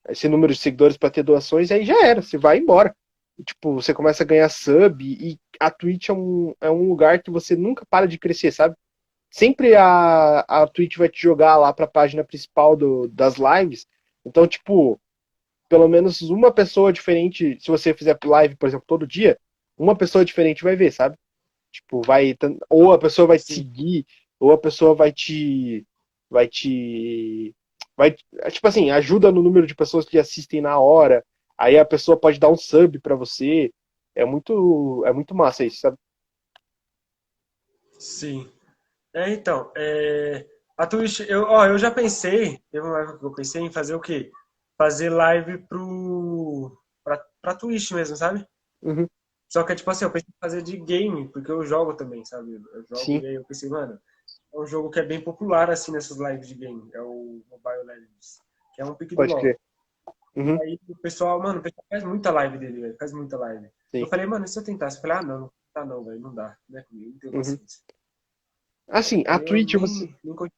[0.10, 2.96] esse número de seguidores pra ter doações, aí já era, você vai embora.
[3.44, 7.30] Tipo, você começa a ganhar sub e a Twitch é um, é um lugar que
[7.30, 8.76] você nunca para de crescer, sabe?
[9.30, 13.88] Sempre a, a Twitch vai te jogar lá pra página principal do, das lives.
[14.26, 15.00] Então, tipo,
[15.68, 19.38] pelo menos uma pessoa diferente, se você fizer live, por exemplo, todo dia,
[19.78, 21.18] uma pessoa diferente vai ver, sabe?
[21.72, 22.36] Tipo, vai.
[22.70, 24.06] Ou a pessoa vai te seguir,
[24.40, 25.86] ou a pessoa vai te.
[26.30, 27.54] Vai te.
[27.98, 31.26] Vai, tipo assim, ajuda no número de pessoas que assistem na hora.
[31.58, 33.72] Aí a pessoa pode dar um sub pra você.
[34.14, 35.98] É muito, é muito massa isso, sabe?
[38.00, 38.52] Sim.
[39.14, 40.46] É, então, é,
[40.78, 43.96] a Twitch, eu, ó, eu já pensei, teve uma época que eu pensei em fazer
[43.96, 44.32] o quê?
[44.78, 48.46] Fazer live pro, pra, pra Twitch mesmo, sabe?
[48.82, 49.08] Uhum.
[49.48, 52.56] Só que, tipo assim, eu pensei em fazer de game, porque eu jogo também, sabe?
[52.74, 53.20] Eu jogo Sim.
[53.20, 53.98] e aí eu pensei, mano,
[54.54, 56.90] é um jogo que é bem popular, assim, nessas lives de game.
[56.94, 58.42] É o Mobile Legends,
[58.74, 59.40] que é um pique do LoL.
[59.40, 59.60] crer.
[60.36, 60.62] Uhum.
[60.62, 63.68] Aí o pessoal, mano, o pessoal faz muita live dele, velho, faz muita live.
[63.92, 64.02] Sim.
[64.02, 64.98] Eu falei, mano, e se eu tentasse?
[64.98, 67.36] Eu falei, ah, não, não tá não, velho, não dá, não é comigo, não tenho
[67.54, 67.60] Uhum.
[68.90, 70.08] Assim, a Eu Twitch nem- você.
[70.24, 70.52] continuo.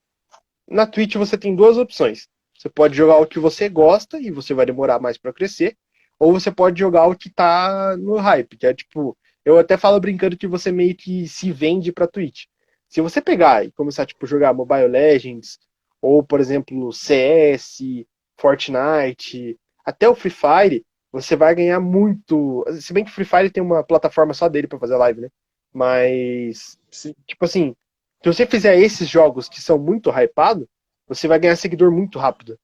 [0.69, 2.27] Na Twitch você tem duas opções.
[2.57, 5.77] Você pode jogar o que você gosta e você vai demorar mais pra crescer,
[6.19, 9.99] ou você pode jogar o que tá no hype, que é tipo, eu até falo
[9.99, 12.45] brincando que você meio que se vende pra Twitch.
[12.89, 15.59] Se você pegar e começar tipo jogar Mobile Legends
[16.01, 18.05] ou, por exemplo, CS,
[18.39, 22.65] Fortnite, até o Free Fire, você vai ganhar muito.
[22.81, 25.29] Se bem que o Free Fire tem uma plataforma só dele pra fazer live, né?
[25.73, 27.15] Mas Sim.
[27.25, 27.73] tipo assim,
[28.21, 30.67] se você fizer esses jogos que são muito hypados,
[31.07, 32.59] você vai ganhar seguidor muito rápido.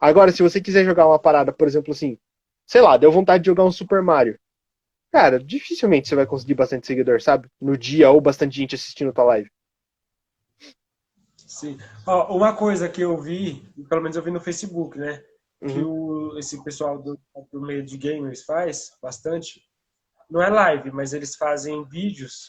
[0.00, 2.18] Agora, se você quiser jogar uma parada, por exemplo, assim,
[2.66, 4.36] sei lá, deu vontade de jogar um Super Mario.
[5.12, 7.48] Cara, dificilmente você vai conseguir bastante seguidor, sabe?
[7.60, 9.48] No dia ou bastante gente assistindo tua live.
[11.36, 11.78] Sim.
[12.04, 15.22] Ó, uma coisa que eu vi, pelo menos eu vi no Facebook, né?
[15.60, 16.32] Que Uhum.
[16.34, 17.18] o, esse pessoal do,
[17.52, 19.60] do meio de gamers faz bastante.
[20.30, 22.48] Não é live, mas eles fazem vídeos.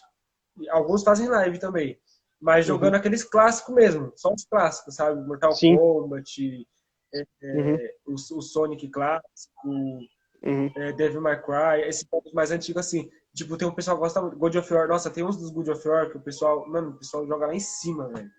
[0.70, 2.00] Alguns fazem live também.
[2.40, 4.14] Mas jogando aqueles clássicos mesmo.
[4.16, 5.20] Só os clássicos, sabe?
[5.28, 5.56] Mortal Uhum.
[5.56, 5.78] Sim.
[5.78, 6.68] Kombat,
[7.14, 7.78] é, Uhum.
[8.08, 9.70] o, o Sonic clássico,
[10.44, 10.72] Uhum.
[10.76, 13.10] é, Devil May Cry, esses jogos mais antigos assim.
[13.34, 14.38] Tipo, tem um pessoal que gosta muito.
[14.38, 14.88] God of War.
[14.88, 16.68] Nossa, tem uns dos God of War que o pessoal.
[16.68, 18.30] Mano, o pessoal joga lá em cima, velho.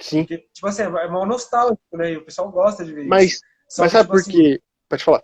[0.00, 0.20] Sim.
[0.24, 2.12] Porque, tipo assim, é mal nostálgico, né?
[2.12, 3.40] E o pessoal gosta de ver isso.
[3.70, 4.62] Mas, Só mas que, sabe tipo por assim, quê?
[4.88, 5.22] Pode falar.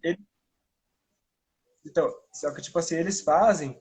[1.85, 3.81] Então, só que, tipo assim, eles fazem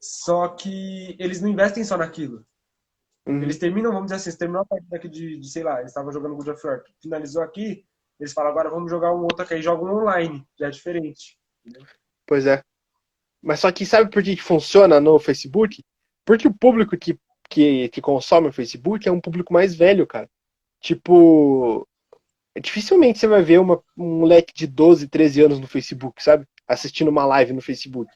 [0.00, 2.46] Só que eles não investem só naquilo.
[3.26, 3.42] Uhum.
[3.42, 5.90] Eles terminam, vamos dizer assim, eles terminam a partida aqui de, de sei lá, eles
[5.90, 7.86] estavam jogando God of War, finalizou aqui,
[8.20, 11.38] eles falam, agora vamos jogar um outro aqui, aí jogam online, já é diferente.
[11.64, 11.88] entendeu?
[12.26, 12.62] Pois é.
[13.42, 15.82] Mas só que sabe por que que funciona no Facebook?
[16.24, 20.28] Porque o público que, que, que consome o Facebook é um público mais velho, cara.
[20.80, 21.86] Tipo,
[22.60, 26.46] dificilmente você vai ver uma, um moleque de 12, 13 anos no Facebook, sabe?
[26.66, 28.10] Assistindo uma live no Facebook.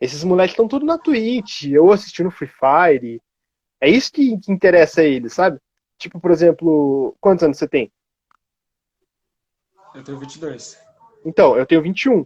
[0.00, 3.20] Esses moleques estão tudo na Twitch, ou assistindo Free Fire.
[3.80, 5.58] É isso que, que interessa a eles, sabe?
[5.98, 7.92] Tipo, por exemplo, quantos anos você tem?
[9.94, 10.78] Eu tenho 22.
[11.24, 12.24] Então, eu tenho 21.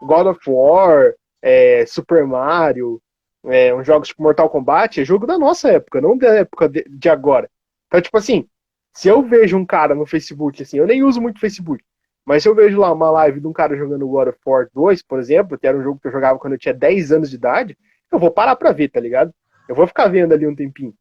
[0.00, 3.02] God of War, é, Super Mario,
[3.44, 6.84] é, uns jogos tipo Mortal Kombat, é jogo da nossa época, não da época de,
[6.88, 7.50] de agora.
[7.86, 8.48] Então, tipo assim,
[8.96, 11.84] se eu vejo um cara no Facebook, assim, eu nem uso muito Facebook,
[12.24, 15.02] mas se eu vejo lá uma live de um cara jogando God of War 2,
[15.02, 17.36] por exemplo, que era um jogo que eu jogava quando eu tinha 10 anos de
[17.36, 17.76] idade,
[18.10, 19.34] eu vou parar pra ver, tá ligado?
[19.68, 20.94] Eu vou ficar vendo ali um tempinho.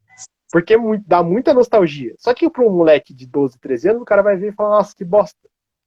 [0.52, 0.78] Porque é
[1.08, 2.14] dá muita nostalgia.
[2.18, 4.76] Só que pra um moleque de 12, 13 anos, o cara vai ver e falar,
[4.76, 5.40] nossa, que bosta.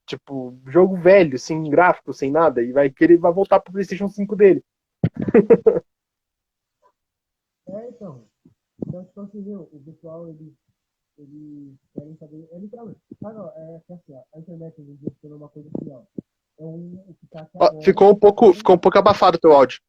[0.07, 4.35] Tipo, jogo velho, sem gráfico, sem nada, e vai querer vai voltar pro PlayStation 5
[4.35, 4.65] dele.
[7.71, 8.25] É, então.
[8.81, 10.55] Então, tipo assim, o pessoal, eles,
[11.19, 13.01] eles querem saber, é literalmente.
[13.25, 15.91] Ah, não, é que assim, ó, a internet hoje em dia tornou uma coisa assim,
[15.93, 16.03] ó.
[16.61, 19.81] É um, tá Ó, ficou um pouco, ficou um pouco abafado o teu áudio.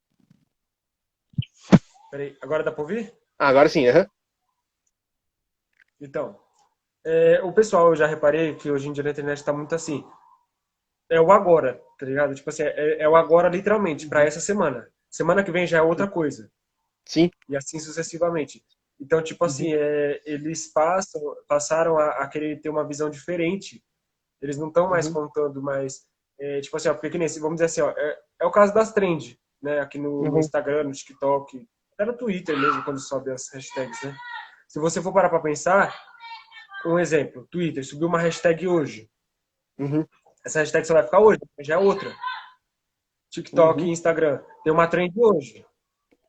[2.12, 3.14] Peraí, agora dá pra ouvir?
[3.38, 4.08] Ah, agora sim, aham.
[6.02, 6.40] Então,
[7.06, 10.04] é, o pessoal, eu já reparei que hoje em dia na internet tá muito assim.
[11.10, 12.34] É o agora, tá ligado?
[12.36, 14.90] Tipo assim, é, é o agora literalmente, pra essa semana.
[15.10, 16.52] Semana que vem já é outra coisa.
[17.06, 17.32] Sim.
[17.48, 18.64] E assim sucessivamente.
[19.00, 23.84] Então, tipo assim, é, eles passam, passaram a, a querer ter uma visão diferente.
[24.42, 25.14] Eles não estão mais Uhum.
[25.14, 26.08] contando mais.
[26.40, 28.74] é, tipo assim, ó, porque que nem, vamos dizer assim, ó, é, é o caso
[28.74, 29.80] das trends, né?
[29.80, 30.40] Aqui no, no Uhum.
[30.40, 34.16] Instagram, no TikTok, até no Twitter mesmo, quando sobe as hashtags, né?
[34.68, 35.94] Se você for parar pra pensar,
[36.86, 39.10] um exemplo, Twitter, subiu uma hashtag hoje.
[39.78, 40.06] Uhum.
[40.46, 42.16] Essa hashtag só vai ficar hoje, já é outra.
[43.32, 43.88] TikTok Uhum.
[43.88, 45.66] e Instagram, tem uma trend hoje.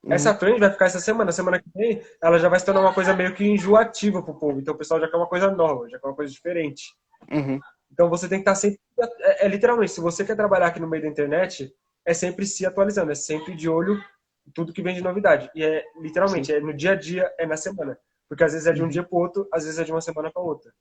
[0.03, 0.12] Uhum.
[0.12, 1.30] Essa trend vai ficar essa semana.
[1.32, 4.59] Semana que vem, ela já vai se tornar uma coisa meio que enjoativa pro povo.
[4.59, 6.94] Então o pessoal já quer uma coisa nova, já quer uma coisa diferente.
[7.30, 7.61] Uhum.
[7.92, 8.80] Então você tem que estar sempre.
[9.20, 11.74] É, é literalmente, se você quer trabalhar aqui no meio da internet,
[12.05, 14.03] é sempre se atualizando, é sempre de olho
[14.46, 15.51] em tudo que vem de novidade.
[15.55, 17.98] E é literalmente, é no dia a dia, é na semana.
[18.28, 18.90] Porque às vezes é de um Uhum.
[18.90, 20.72] dia pro outro, às vezes é de uma semana pra outra.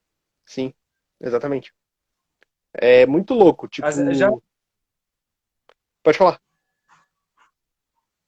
[0.45, 0.73] Sim,
[1.19, 1.73] exatamente.
[2.73, 3.85] É muito louco, tipo.
[4.13, 4.31] Já-
[6.03, 6.39] Pode falar.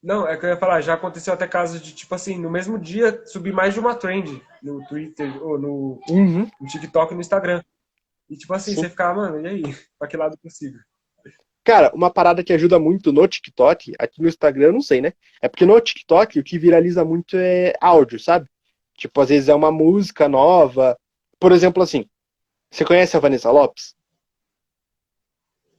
[0.01, 2.79] Não, é que eu ia falar, já aconteceu até casos de, tipo assim, no mesmo
[2.79, 6.49] dia subir mais de uma trend no Twitter ou no, Uhum.
[6.59, 7.63] no TikTok e no Instagram.
[8.29, 8.81] E tipo assim, Sim.
[8.81, 9.63] você ficar, mano, e aí?
[9.99, 10.77] Pra que lado consigo?
[11.63, 15.13] Cara, uma parada que ajuda muito no TikTok, aqui no Instagram eu não sei, né?
[15.39, 18.49] É porque no TikTok o que viraliza muito é áudio, sabe?
[18.97, 20.97] Tipo, às vezes é uma música nova.
[21.39, 22.09] Por exemplo, assim,
[22.71, 23.95] você conhece a Vanessa Lopes?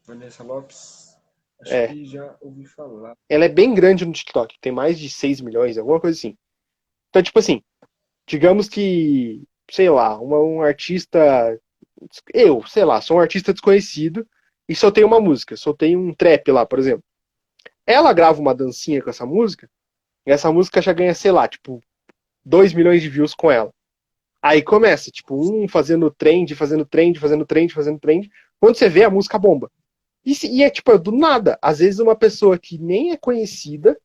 [0.06, 1.11] Vanessa Lopes,
[1.62, 1.88] acho É.
[1.88, 3.16] que já ouvi falar.
[3.28, 6.36] Ela é bem grande no TikTok, tem mais de 6 milhões, alguma coisa assim.
[7.08, 7.62] Então, tipo assim,
[8.26, 11.18] digamos que, sei lá, uma- um artista.
[12.34, 14.26] Eu, sei lá, sou um artista desconhecido
[14.68, 17.04] e soltei uma música, soltei um trap lá, por exemplo.
[17.86, 19.68] Ela grava uma dancinha com essa música,
[20.26, 21.80] e essa música já ganha, sei lá, tipo,
[22.44, 23.72] 2 milhões de views com ela.
[24.40, 28.28] Aí começa, tipo, um fazendo trend, fazendo trend, fazendo trend, fazendo trend.
[28.60, 29.70] Quando você vê, a música bomba.
[30.24, 31.58] E, e é tipo, do nada.
[31.60, 33.98] Às vezes uma pessoa que nem é conhecida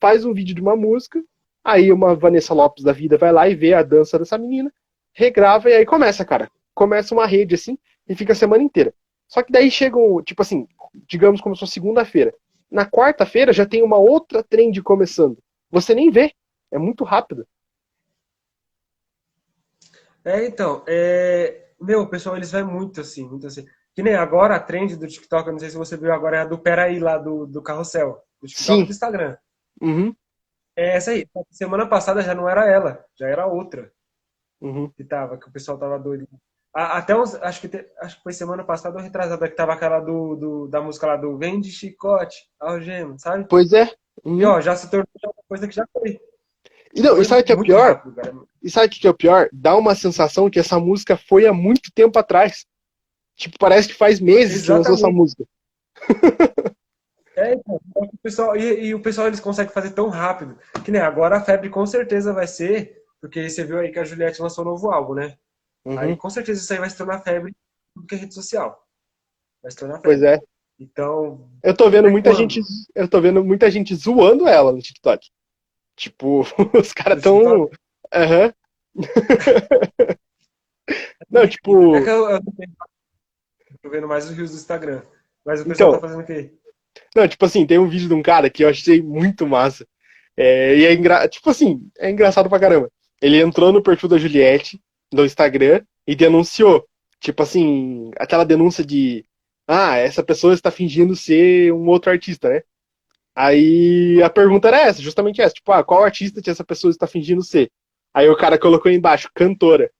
[0.00, 1.22] faz um vídeo de uma música,
[1.64, 4.72] aí uma Vanessa Lopes da vida vai lá e vê a dança dessa menina,
[5.12, 6.50] regrava e aí começa, cara.
[6.74, 8.94] Começa uma rede assim e fica a semana inteira.
[9.28, 10.66] Só que daí chegam, tipo assim,
[11.08, 12.34] digamos como se fosse segunda-feira.
[12.70, 15.38] Na quarta-feira já tem uma outra trend começando.
[15.70, 16.34] Você nem vê.
[16.70, 17.46] É muito rápido.
[20.24, 21.68] É, então, é...
[21.80, 23.66] meu, o pessoal, eles vai muito assim, muito assim.
[23.94, 26.40] Que nem agora a trend do TikTok, eu não sei se você viu agora, é
[26.40, 28.22] a do Peraí lá do, do Carrossel.
[28.40, 28.82] Do TikTok Sim.
[28.82, 29.36] e do Instagram.
[29.80, 30.14] Uhum,
[30.76, 31.26] É essa aí.
[31.50, 33.92] Semana passada já não era ela, já era outra
[34.60, 34.90] uhum.
[34.90, 36.26] que tava, que o pessoal tava doido.
[36.74, 40.00] Até uns, acho que, te- acho que foi semana passada ou retrasada que tava aquela
[40.00, 43.46] do, do- da música lá do Vende Chicote, Algema, sabe?
[43.48, 43.90] Pois é.
[44.24, 44.40] Uhum.
[44.40, 46.18] E ó, já se tornou uma coisa que já foi.
[46.94, 47.94] E não, e sabe o que é pior?
[47.96, 48.48] rápido.
[48.62, 49.48] E sabe o que que é o pior?
[49.52, 52.64] Dá uma sensação que essa música foi há muito tempo atrás.
[53.36, 55.16] Tipo, parece que faz meses que lançou essa Exatamente.
[55.16, 55.44] música.
[57.34, 60.58] É, então, o pessoal, e, e o pessoal eles conseguem fazer tão rápido.
[60.84, 64.04] Que nem agora a febre com certeza vai ser, porque você viu aí que a
[64.04, 65.38] Juliette lançou um novo álbum, né?
[65.96, 66.16] Aí Uhum.
[66.16, 67.56] com certeza isso aí vai se tornar febre
[67.96, 68.86] do que rede social.
[69.62, 70.08] Vai se tornar febre.
[70.10, 70.38] Pois é.
[70.78, 72.38] Então, Eu tô vendo muita quando?
[72.38, 72.60] gente.
[72.94, 75.30] Eu tô vendo muita gente zoando ela no TikTok.
[75.96, 76.40] Tipo,
[76.78, 77.70] os caras tão.
[78.12, 78.52] Aham.
[81.30, 81.96] Não, tipo.
[81.96, 82.40] É que eu, eu
[83.82, 85.02] tô vendo mais os rios do Instagram.
[85.44, 86.00] Mas o pessoal Então.
[86.00, 86.52] tá fazendo o quê?
[87.14, 89.86] Não, tipo assim, tem um vídeo de um cara que eu achei muito massa.
[90.36, 91.28] É, e é engra...
[91.28, 92.90] tipo assim, é engraçado pra caramba.
[93.20, 94.80] Ele entrou no perfil da Juliette
[95.12, 96.86] no Instagram e denunciou.
[97.20, 99.24] Tipo assim, aquela denúncia de
[99.66, 102.62] ah, essa pessoa está fingindo ser um outro artista, né?
[103.34, 107.06] Aí a pergunta era essa, justamente essa, tipo, ah, qual artista que essa pessoa está
[107.06, 107.70] fingindo ser?
[108.12, 109.90] Aí o cara colocou embaixo, cantora.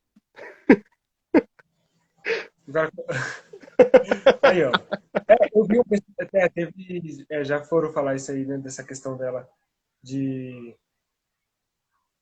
[4.42, 4.70] Aí, ó.
[5.28, 5.80] É, eu vi
[6.20, 9.48] até teve, é, já foram falar isso aí, né, dessa questão dela
[10.02, 10.76] de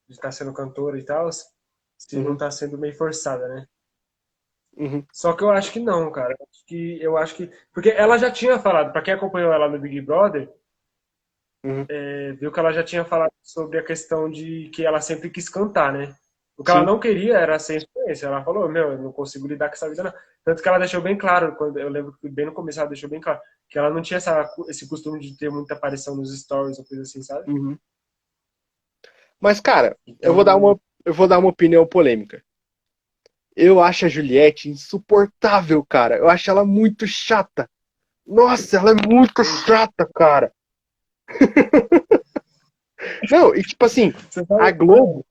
[0.07, 2.25] de estar sendo cantora e tal, se Uhum.
[2.25, 3.67] não tá sendo meio forçada, né?
[4.77, 6.35] Uhum, Só que eu acho que não, cara.
[6.39, 9.69] Eu acho que eu acho que porque ela já tinha falado, pra quem acompanhou ela
[9.69, 10.53] no Big Brother,
[11.65, 11.87] Uhum.
[11.89, 15.49] é, viu que ela já tinha falado sobre a questão de que ela sempre quis
[15.49, 16.15] cantar, né?
[16.61, 16.77] O que Sim.
[16.77, 18.27] ela não queria era ser influência.
[18.27, 20.13] Ela falou, meu, eu não consigo lidar com essa vida, não.
[20.45, 23.09] Tanto que ela deixou bem claro, quando eu lembro que bem no começo ela deixou
[23.09, 26.79] bem claro, que ela não tinha essa, esse costume de ter muita aparição nos stories
[26.79, 27.51] ou coisa assim, sabe?
[27.51, 27.79] uhum.
[29.41, 32.45] Mas, cara, Então, Eu vou dar uma, eu vou dar uma opinião polêmica.
[33.57, 36.19] Eu acho a Juliette insuportável, cara.
[36.19, 37.71] Eu acho ela muito chata.
[38.27, 40.53] Nossa, ela é muito chata, cara.
[43.31, 44.13] Não, e tipo assim,
[44.61, 45.25] a Globo.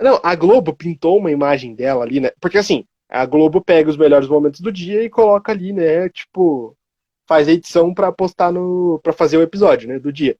[0.00, 2.30] Não, a Globo pintou uma imagem dela ali, né?
[2.40, 6.08] Porque assim, a Globo pega os melhores momentos do dia e coloca ali, né?
[6.08, 6.76] Tipo,
[7.26, 9.00] faz a edição pra postar no.
[9.02, 9.98] para fazer o episódio, né?
[9.98, 10.36] Do dia.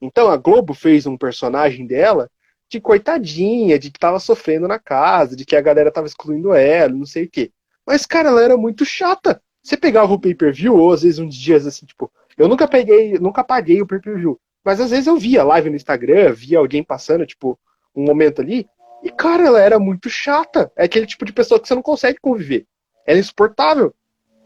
[0.00, 2.30] Então a Globo fez um personagem dela
[2.68, 6.92] de coitadinha, de que tava sofrendo na casa, de que a galera tava excluindo ela,
[6.92, 7.50] não sei o quê.
[7.86, 9.40] Mas, cara, ela era muito chata.
[9.62, 13.42] Você pegava o pay-per-view, ou às vezes uns dias assim, tipo, eu nunca peguei, nunca
[13.42, 14.38] paguei o pay-per-view.
[14.62, 17.58] Mas às vezes eu via live no Instagram, via alguém passando, tipo,
[17.96, 18.66] um momento ali,
[19.02, 20.70] e, cara, ela era muito chata.
[20.76, 22.66] É aquele tipo de pessoa que você não consegue conviver.
[23.06, 23.94] Ela é insuportável.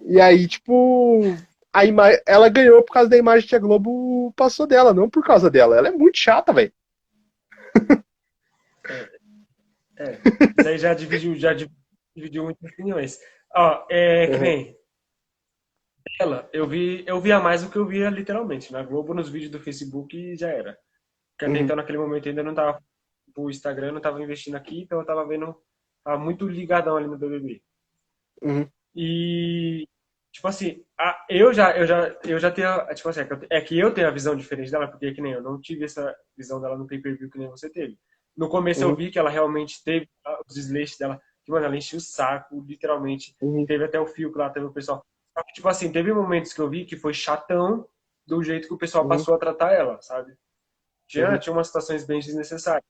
[0.05, 1.23] E aí, tipo,
[1.73, 5.25] a ima- ela ganhou por causa da imagem que a Globo passou dela, não por
[5.25, 5.77] causa dela.
[5.77, 6.73] Ela é muito chata, velho.
[9.99, 10.19] É,
[10.59, 11.55] isso aí já dividiu, já
[12.15, 13.19] dividiu muitas opiniões.
[13.55, 14.75] Ó, é que Uhum.
[16.21, 18.73] ela, eu vi, eu via mais do que eu via literalmente.
[18.73, 20.79] Na Globo, nos vídeos do Facebook já era.
[21.33, 21.65] Porque até Uhum.
[21.65, 22.81] então, naquele momento, ainda não tava
[23.37, 25.57] o Instagram, não tava investindo aqui, então eu tava vendo,
[26.05, 27.63] tava muito ligadão ali no BBB.
[28.43, 28.69] Uhum.
[28.95, 29.87] E,
[30.33, 33.47] tipo assim, a- eu já, eu já, eu já tenho, tipo assim, é que eu-
[33.51, 35.85] é que eu tenho a visão diferente dela, porque é que nem eu não tive
[35.85, 37.99] essa visão dela no pay-per-view que nem você teve.
[38.37, 38.95] No começo eu Uhum.
[38.97, 40.09] vi que ela realmente teve
[40.47, 43.35] os desleixos dela, que, mano, ela enchia o saco, literalmente.
[43.43, 43.67] Uhum.
[43.67, 45.05] Teve até o fio que lá teve o pessoal.
[45.37, 47.87] Só que, tipo assim, teve momentos que eu vi que foi chatão
[48.27, 49.11] do jeito que o pessoal Uhum.
[49.11, 50.35] passou a tratar ela, sabe?
[51.09, 51.39] Tinha, Uhum.
[51.39, 52.85] tinha umas situações bem desnecessárias.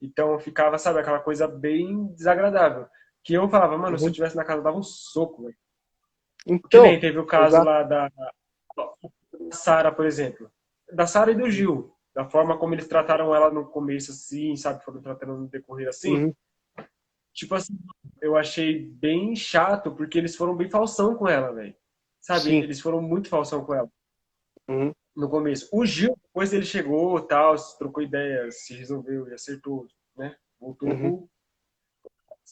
[0.00, 2.86] Então ficava, sabe, aquela coisa bem desagradável.
[3.22, 4.10] Que eu falava, mano, se eu Uhum.
[4.10, 5.56] estivesse na casa, eu dava um soco, velho.
[6.44, 7.64] Que Então, nem teve o caso exato.
[7.66, 8.92] lá da, da
[9.52, 10.50] Sara, por exemplo.
[10.92, 11.94] Da Sara e do Gil.
[12.14, 14.84] Da forma como eles trataram ela no começo, assim, sabe?
[14.84, 16.24] Foram tratando no decorrer assim.
[16.26, 16.34] Uhum.
[17.32, 17.78] Tipo assim,
[18.20, 21.74] eu achei bem chato, porque eles foram bem falsão com ela, velho.
[22.20, 22.40] Sabe?
[22.42, 22.58] Sim.
[22.62, 23.88] Eles foram muito falsão com ela
[24.68, 24.92] Uhum.
[25.16, 25.68] no começo.
[25.72, 30.34] O Gil, depois ele chegou, tal, se trocou ideias, se resolveu e acertou, né?
[30.58, 31.28] Voltou Uhum.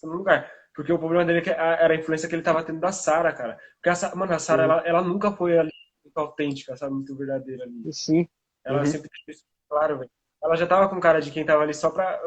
[0.03, 0.53] no lugar.
[0.75, 3.59] Porque o problema dele é era a influência que ele tava tendo da Sara, cara.
[3.83, 4.71] Porque a mano, a Sara, Uhum.
[4.73, 5.73] ela, ela nunca foi ali
[6.05, 6.93] muito autêntica, sabe?
[6.95, 7.91] Muito verdadeira ali.
[7.93, 8.29] Sim.
[8.65, 8.87] Ela Uhum.
[8.87, 10.11] sempre deixou isso claro, velho.
[10.43, 12.21] Ela já tava com cara de quem tava ali só pra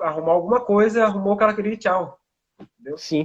[0.00, 2.20] arrumar alguma coisa, arrumou o que ela queria e tchau.
[2.96, 3.24] Sim.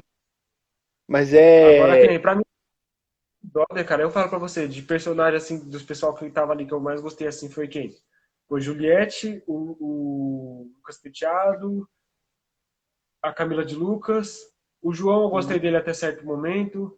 [1.08, 1.78] Mas é.
[1.78, 2.44] Agora, que nem pra mim,
[3.52, 6.74] brother, cara, eu falo pra você, de personagem, assim, dos pessoal que tava ali, que
[6.74, 7.96] eu mais gostei, assim, foi quem?
[8.48, 11.88] Foi Juliette, o, o Lucas Penteado,
[13.22, 14.40] a Camila de Lucas,
[14.82, 16.98] o João, eu gostei dele até certo momento.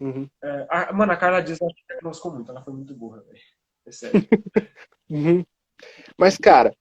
[0.00, 0.28] Uhum.
[0.42, 2.94] É, a- mano, a Carla Dias, acho que ela não ficou muito, ela foi muito
[2.94, 3.38] burra, velho.
[3.86, 4.20] É sério.
[5.10, 5.44] Uhum.
[6.16, 6.72] Mas, cara,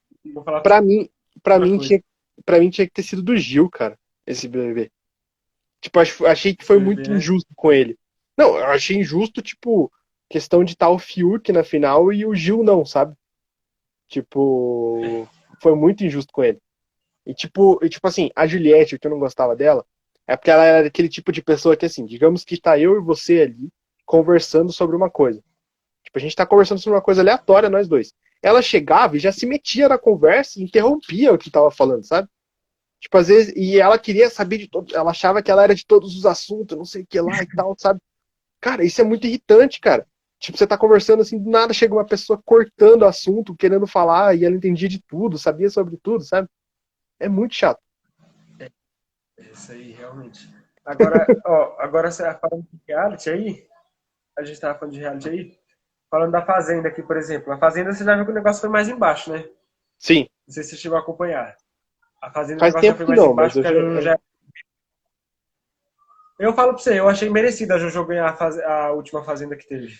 [0.63, 1.09] pra mim,
[1.41, 1.87] pra mim, coisa.
[1.87, 2.03] tinha,
[2.45, 4.91] pra mim tinha que ter sido do Gil, cara, esse BBB.
[5.81, 7.17] Tipo, ach- achei que foi BBB, muito né?
[7.17, 7.97] injusto com ele.
[8.39, 9.91] Não, eu achei injusto, tipo,
[10.29, 13.13] questão de estar o Fiuk na final e o Gil não, sabe?
[14.07, 15.27] Tipo,
[15.61, 16.57] foi muito injusto com ele.
[17.25, 19.85] E tipo, e, tipo assim, a Juliette, o que eu não gostava dela,
[20.25, 23.03] é porque ela era aquele tipo de pessoa que, assim, digamos que tá eu e
[23.03, 23.69] você ali
[24.05, 25.43] conversando sobre uma coisa.
[26.05, 28.13] Tipo, a gente tá conversando sobre uma coisa aleatória, nós dois.
[28.41, 32.29] Ela chegava e já se metia na conversa e interrompia o que tava falando, sabe?
[33.01, 35.85] Tipo, às vezes, e ela queria saber de todos, ela achava que ela era de
[35.85, 37.99] todos os assuntos, não sei o que lá e tal, sabe?
[38.61, 40.05] Cara, isso é muito irritante, cara.
[40.39, 44.35] Tipo, você tá conversando assim, do nada chega uma pessoa cortando o assunto, querendo falar,
[44.35, 46.47] e ela entendia de tudo, sabia sobre tudo, sabe?
[47.19, 47.81] É muito chato.
[49.37, 50.49] Isso aí, realmente.
[50.85, 53.67] Agora, ó, agora você falando de reality aí,
[54.37, 55.59] a gente tava falando de reality aí,
[56.09, 57.51] falando da Fazenda aqui, por exemplo.
[57.51, 59.47] A Fazenda, você já viu que o negócio foi mais embaixo, né?
[59.97, 60.27] Sim.
[60.47, 61.55] Não sei se você chegou a acompanhar.
[62.21, 64.19] A Fazenda Faz o negócio tempo foi que mais não, embaixo, porque eu já...
[66.39, 69.57] Eu falo pra você, eu achei merecida a Jojo ganhar a, faz- a última Fazenda
[69.57, 69.93] que teve.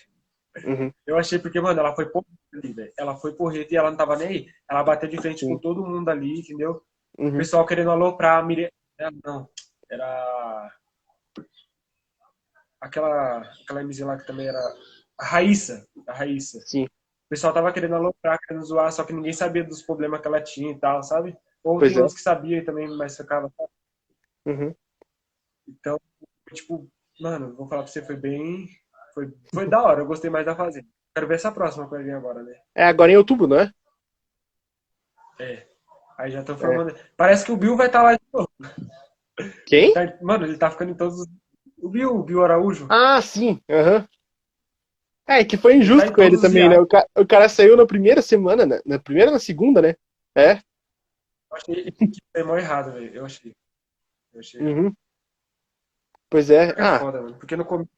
[0.64, 0.90] Uhum.
[1.06, 2.92] Eu achei porque, mano, ela foi porreta ali, velho.
[2.98, 4.46] Ela foi porreta e ela não tava nem aí.
[4.68, 5.48] Ela bateu de frente Sim.
[5.52, 6.82] com todo mundo ali, entendeu?
[7.18, 7.36] O Uhum.
[7.36, 8.70] pessoal querendo aloprar a Miriam.
[8.98, 9.48] é, Não,
[9.90, 10.72] era.
[12.80, 13.40] Aquela.
[13.62, 14.58] Aquela MC lá que também era.
[15.18, 15.86] A Raíssa.
[16.06, 16.60] A Raíssa.
[16.62, 16.84] Sim.
[16.84, 20.40] O pessoal tava querendo aloprar, querendo zoar, só que ninguém sabia dos problemas que ela
[20.42, 21.36] tinha e tal, sabe?
[21.62, 22.04] Ou Pois tinha é.
[22.06, 23.52] uns que sabiam e também, mas ficava.
[24.46, 24.74] Uhum.
[25.68, 26.00] Então,
[26.54, 26.88] tipo,
[27.20, 28.68] mano, vou falar pra você, foi bem.
[29.14, 30.86] Foi, foi da hora, eu gostei mais da fazenda.
[31.14, 32.54] Quero ver essa próxima que vai vir agora, né?
[32.74, 33.72] É agora em outubro, não é?
[35.38, 35.66] É.
[36.16, 36.94] Aí já estão formando.
[37.16, 38.48] Parece que o Bill vai estar lá de novo.
[39.66, 39.94] Quem?
[39.94, 41.26] Tá- Mano, ele tá ficando em todos os.
[41.82, 42.86] O Bill, o Bill Araújo.
[42.90, 43.58] Ah, sim.
[43.68, 44.06] Aham.
[45.26, 46.78] É, que foi injusto Tá com ele também, né?
[46.78, 48.80] O cara, o cara saiu na primeira semana, né?
[48.84, 49.94] Na primeira ou na segunda, né?
[50.34, 50.54] É.
[50.54, 53.14] Eu achei que foi mal errado, velho.
[53.14, 53.52] Eu achei.
[54.34, 54.60] Eu achei.
[54.60, 54.92] Uhum.
[56.30, 56.70] Pois é.
[56.70, 57.36] É Ah, foda, mano.
[57.38, 57.90] Porque no começo.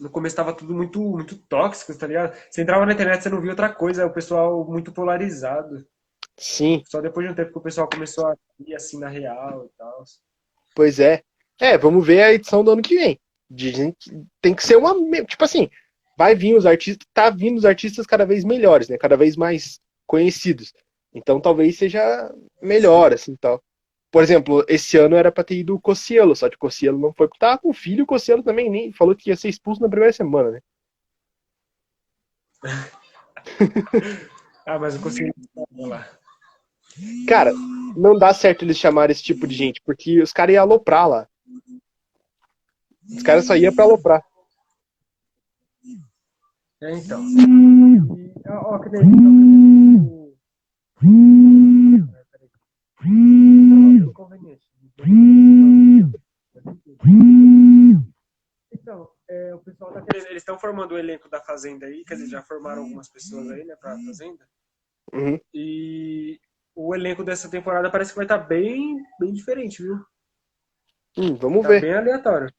[0.00, 2.32] No começo tava tudo muito, muito tóxico, tá ligado?
[2.48, 5.84] Você entrava na internet, você não via outra coisa, o pessoal muito polarizado.
[6.38, 6.82] sim.
[6.88, 9.70] Só depois de um tempo que o pessoal começou a ir assim na real e
[9.76, 10.04] tal.
[10.74, 11.22] Pois é.
[11.60, 13.18] É, vamos ver a edição do ano que vem.
[13.50, 14.10] Dizem que
[14.40, 14.94] tem que ser uma.
[15.24, 15.68] Tipo assim,
[16.16, 18.96] vai vir os artistas, tá vindo os artistas cada vez melhores, né?
[18.96, 20.72] Cada vez mais conhecidos.
[21.12, 23.60] Então talvez seja melhor, assim tal.
[24.10, 27.12] Por exemplo, esse ano era pra ter ido o Cossielo, só que o Cossielo não
[27.12, 29.82] foi porque tava com o filho, o Cossielo também nem falou que ia ser expulso
[29.82, 30.60] na primeira semana, né?
[34.66, 35.32] Ah, mas eu consegui.
[35.78, 36.06] lá.
[37.26, 37.54] Cara,
[37.96, 41.26] não dá certo eles chamarem esse tipo de gente, porque os caras iam aloprar lá.
[43.10, 44.22] Os caras só iam pra aloprar.
[46.82, 47.24] É, então.
[48.44, 49.02] E, ó, que nem
[53.04, 54.12] então.
[58.72, 60.26] Então, é, o pessoal tá querendo.
[60.26, 63.64] Eles estão formando o elenco da Fazenda aí, quer dizer, já formaram algumas pessoas aí,
[63.64, 64.48] né, pra Fazenda.
[65.12, 65.38] Uhum.
[65.54, 66.40] E
[66.74, 69.96] o elenco dessa temporada parece que vai estar bem, bem diferente, viu?
[71.16, 71.80] Hum, vamos Tá ver.
[71.80, 72.52] bem aleatório.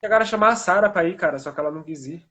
[0.00, 2.26] Chegaram a chamar a Sara pra ir, cara, só que ela não quis ir.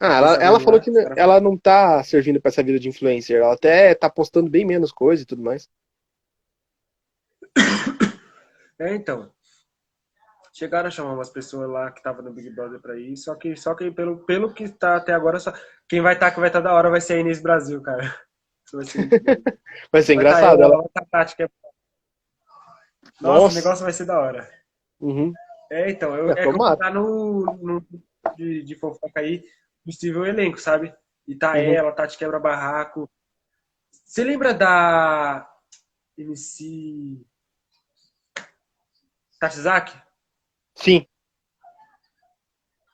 [0.00, 3.40] Ah, ela, ela falou que ela não tá servindo pra essa vida de influencer.
[3.42, 5.68] Ela até tá postando bem menos coisa e tudo mais.
[8.80, 9.32] É, então.
[10.52, 13.56] Chegaram a chamar umas pessoas lá que estavam no Big Brother pra ir, só que,
[13.56, 15.52] só que pelo, pelo que tá até agora, só,
[15.88, 18.02] quem vai estar que vai estar da hora vai ser a Inês Brasil, cara.
[18.70, 19.08] Vai ser.
[19.90, 20.58] Vai ser Vai engraçado.
[20.58, 20.74] tá Ela...
[20.74, 21.50] ela, tá Tática.
[23.20, 23.52] Nossa, Nossa.
[23.52, 24.46] o negócio vai ser da hora.
[25.00, 25.32] Uhum.
[25.70, 27.86] É, então, eu, É, é vou tá no, no
[28.36, 29.42] de, de fofoca aí,
[29.84, 30.94] possível elenco, sabe?
[31.26, 31.58] E tá Uhum.
[31.58, 33.10] ela, Tati Quebra-Barraco.
[34.04, 35.50] Você lembra da
[36.18, 37.24] MC
[39.40, 39.96] Tatsizaki?
[40.74, 41.06] Sim,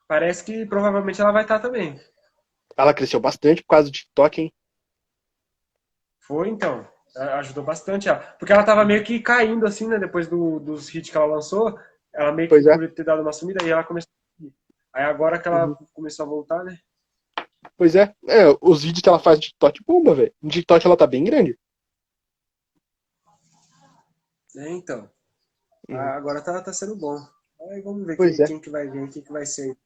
[0.07, 1.99] Parece que provavelmente ela vai estar também.
[2.77, 4.53] ela cresceu bastante por causa do TikTok, hein?
[6.21, 6.87] Foi, então.
[7.17, 8.19] Ajudou bastante ela.
[8.39, 9.99] Porque ela tava meio que caindo, assim, né?
[9.99, 11.79] Depois do- dos hits que ela lançou.
[12.13, 12.77] Ela meio que Pois é.
[12.77, 14.11] por ter dado uma sumida e ela começou
[14.93, 14.99] a...
[14.99, 15.77] Aí agora que ela Uhum.
[15.93, 16.79] começou a voltar, né?
[17.77, 18.15] Pois é.
[18.29, 20.35] É, os vídeos que ela faz no TikTok, bomba, velho.
[20.43, 21.59] No TikTok ela tá bem grande.
[24.57, 25.11] É, então.
[25.89, 25.99] Uhum.
[25.99, 27.17] Ah, agora tá, tá sendo bom.
[27.71, 28.47] Aí vamos ver quem, é.
[28.47, 29.77] quem que vai vir, quem que vai ser.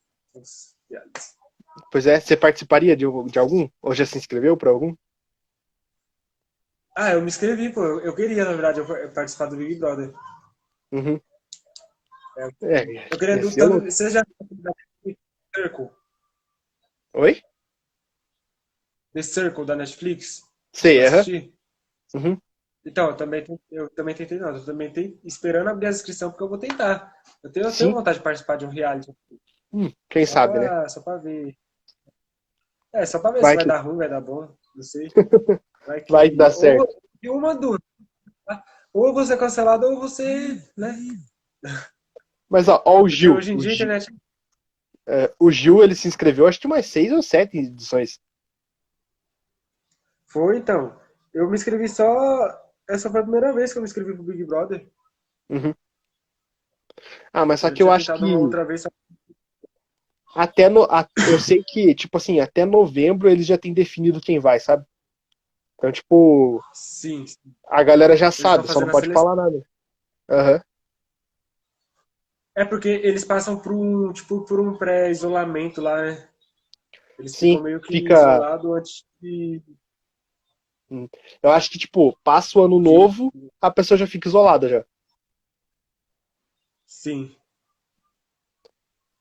[1.90, 3.68] Pois é, você participaria de, de algum?
[3.82, 4.94] Ou já se inscreveu pra algum?
[6.96, 7.84] Ah, eu me inscrevi, pô.
[7.84, 10.12] Eu, eu queria, na verdade, eu participar do Big Brother.
[10.92, 11.20] Uhum.
[12.36, 12.48] É.
[12.62, 13.90] É, Eu queria ia do ser louco.
[13.90, 14.22] Você já
[15.54, 15.90] Circle?
[17.14, 17.42] Oi?
[19.14, 20.42] The Circle da Netflix?
[20.72, 21.20] Sei, aham.
[21.20, 21.54] Assisti?
[22.14, 22.40] Uhum.
[22.88, 24.48] Então, eu também, eu também tentei, não.
[24.56, 27.14] Eu também tenho esperando abrir a inscrição, porque eu vou tentar.
[27.44, 29.14] Eu tenho, eu tenho vontade de participar de um reality.
[29.70, 30.66] Hum, quem Só sabe, né?
[30.66, 31.54] pra- Só pra ver.
[32.94, 34.48] É, só pra ver Vai se vai que- dar ruim, vai dar bom.
[34.74, 35.08] Não sei.
[35.86, 36.96] Vai que, Vai dar ou- certo.
[37.22, 37.82] E uma dúvida.
[38.92, 40.94] Ou você é cancelado ou você, né?
[42.48, 43.34] Mas ó, ó o Gil.
[43.36, 44.14] Hoje em dia Gil, internet.
[45.06, 48.18] é, o Gil, ele se inscreveu, acho que umas seis ou sete edições.
[50.26, 50.98] Foi, então.
[51.34, 52.06] Eu me inscrevi só.
[52.88, 54.88] Essa foi a primeira vez que eu me inscrevi pro Big Brother.
[57.32, 58.34] Ah, mas só que eu acho que.
[58.36, 58.90] outra vez, só-
[60.34, 64.38] Até no, a- eu sei que, tipo assim, até novembro eles já têm definido quem
[64.38, 64.84] vai, sabe?
[65.76, 67.54] Então, tipo, Sim, sim.
[67.68, 69.12] a galera já estão sabe, só não pode seleção.
[69.12, 69.62] falar nada.
[70.30, 70.62] Aham.
[72.54, 76.28] É porque eles passam por um, tipo, por um pré-isolamento lá, né?
[77.18, 79.62] Eles Sim, ficam meio que fica- isolados antes de.
[81.42, 84.84] Eu acho que, tipo, passa o ano novo, a pessoa já fica isolada já.
[86.86, 87.36] Sim.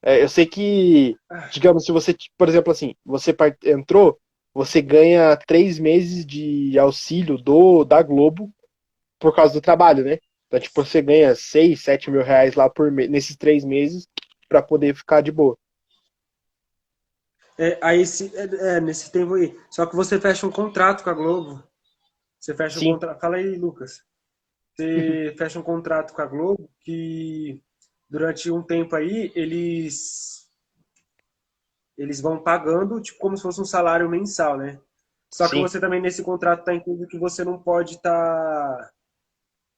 [0.02, 1.16] É, eu sei que,
[1.52, 4.20] digamos, se você, por exemplo, assim, você entrou,
[4.54, 8.52] você ganha três meses de auxílio do da Globo
[9.20, 10.18] por causa do trabalho, né?
[10.48, 14.08] Então, tipo, você ganha seis, sete mil reais lá por mês, nesses três meses
[14.50, 15.58] pra poder ficar de boa.
[17.58, 19.58] É, aí, se, é, é, nesse tempo aí.
[19.70, 21.64] Só que você fecha um contrato com a Globo.
[22.40, 22.90] Você fecha Sim.
[22.90, 23.20] um contrato.
[23.20, 24.04] Fala aí, Lucas.
[24.76, 27.62] Você fecha um contrato com a Globo que
[28.10, 30.48] durante um tempo aí eles
[31.98, 34.80] eles vão pagando tipo como se fosse um salário mensal, né?
[35.34, 35.62] Só que Sim.
[35.62, 38.94] você também nesse contrato tá incluído que você não pode estar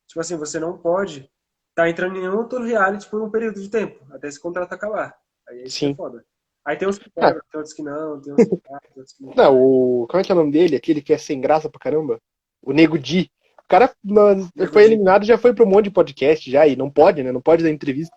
[0.08, 1.32] tipo assim, você não pode
[1.70, 5.18] estar entrando em nenhum outro reality por um período de tempo, até esse contrato acabar.
[5.48, 5.92] Aí isso que Sim.
[5.94, 6.26] é foda.
[6.70, 9.24] Aí tem uns que pegam, tem outros que não, tem uns que tem outros que
[9.24, 9.34] não.
[9.34, 10.08] Não, o.
[10.08, 10.76] Como é que é o nome dele?
[10.76, 12.22] Aquele que é sem graça pra caramba?
[12.62, 13.32] O Nego Di.
[13.58, 16.76] O cara não, Nego foi eliminado já foi pra um monte de podcast já, e
[16.76, 17.32] não pode, né?
[17.32, 18.16] Não pode dar entrevista.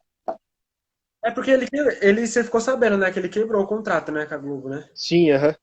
[1.24, 1.66] É porque ele,
[2.02, 4.86] ele, você ficou sabendo, né, que ele quebrou o contrato, né, com a Globo, né?
[4.94, 5.56] Sim, aham.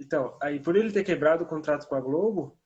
[0.00, 2.58] Então, aí por ele ter quebrado o contrato com a Globo,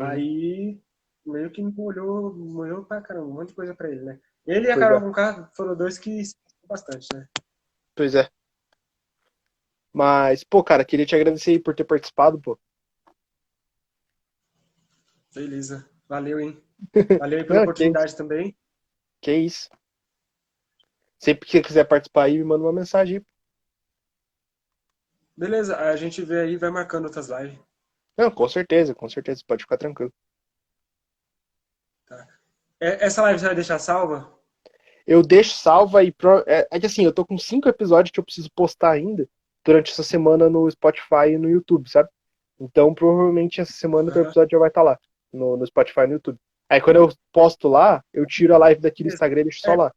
[0.00, 0.06] Uhum.
[0.06, 0.80] aí
[1.24, 4.18] meio que molhou, molhou pra caramba, um monte de coisa pra ele, né?
[4.44, 5.00] Ele e a Carol é.
[5.02, 6.34] Conká foram dois que se
[6.66, 7.28] bastante, né?
[7.98, 8.30] Pois é.
[9.92, 12.56] Mas, pô, cara, queria te agradecer aí por ter participado, pô.
[15.34, 15.84] Beleza.
[16.08, 16.62] Valeu, hein?
[17.18, 18.56] Valeu aí pela Ah, oportunidade também.
[19.20, 19.68] Que isso.
[21.18, 23.24] Sempre que você quiser participar aí, me manda uma mensagem aí.
[25.36, 27.58] Beleza, a gente vê aí e vai marcando outras lives.
[28.16, 29.42] Não, com certeza, com certeza.
[29.44, 30.12] Pode ficar tranquilo.
[32.80, 34.37] É- Essa live você vai deixar salva?
[35.08, 36.12] Eu deixo salva e.
[36.12, 36.44] Pro...
[36.46, 39.26] É, é que assim, eu tô com cinco episódios que eu preciso postar ainda
[39.64, 42.10] durante essa semana no Spotify e no YouTube, sabe?
[42.60, 44.30] Então, provavelmente essa semana o teu Aham.
[44.30, 44.98] episódio já vai estar lá,
[45.32, 46.38] no, no Spotify e no YouTube.
[46.68, 49.14] Aí quando eu posto lá, eu tiro a live daqui do Beleza.
[49.14, 49.76] Instagram e deixo só É.
[49.76, 49.92] lá.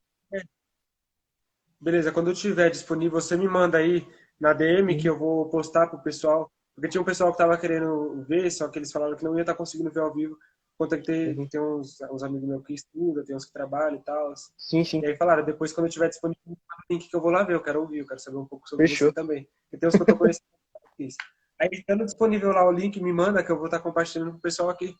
[1.79, 4.07] Beleza, quando eu tiver disponível, você me manda aí
[4.39, 6.49] na DM que eu vou postar pro pessoal.
[6.73, 9.41] Porque tinha um pessoal que tava querendo ver, só que eles falaram que não ia
[9.41, 10.37] estar conseguindo ver ao vivo.
[10.81, 11.47] Contactei, Uhum.
[11.47, 14.33] tem uns, uns amigos meus que estudam, tem uns que trabalham e tal.
[14.57, 14.99] Sim, sim.
[15.01, 16.57] E aí falaram, depois quando eu tiver disponível,
[16.89, 18.87] link que eu vou lá ver, eu quero ouvir, eu quero saber um pouco sobre
[18.87, 19.09] Fechou.
[19.09, 19.47] você também.
[19.71, 20.43] E tem uns que eu tô conhecendo.
[20.97, 21.17] Isso.
[21.59, 24.41] Aí estando disponível lá o link, me manda que eu vou estar compartilhando com o
[24.41, 24.95] pessoal aqui.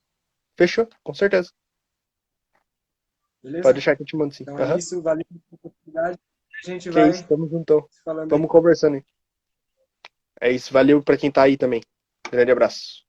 [0.56, 1.52] Fechou, com certeza.
[3.42, 3.64] Beleza?
[3.64, 4.44] Pode deixar que eu te mando sim.
[4.44, 4.76] Então Aham.
[4.76, 6.20] é isso, valeu pela oportunidade.
[6.64, 7.90] A gente Que vai isso, tamo juntão.
[8.30, 9.06] Tamo conversando aí.
[10.40, 11.82] É isso, valeu pra quem tá aí também.
[12.32, 13.04] Grande abraço.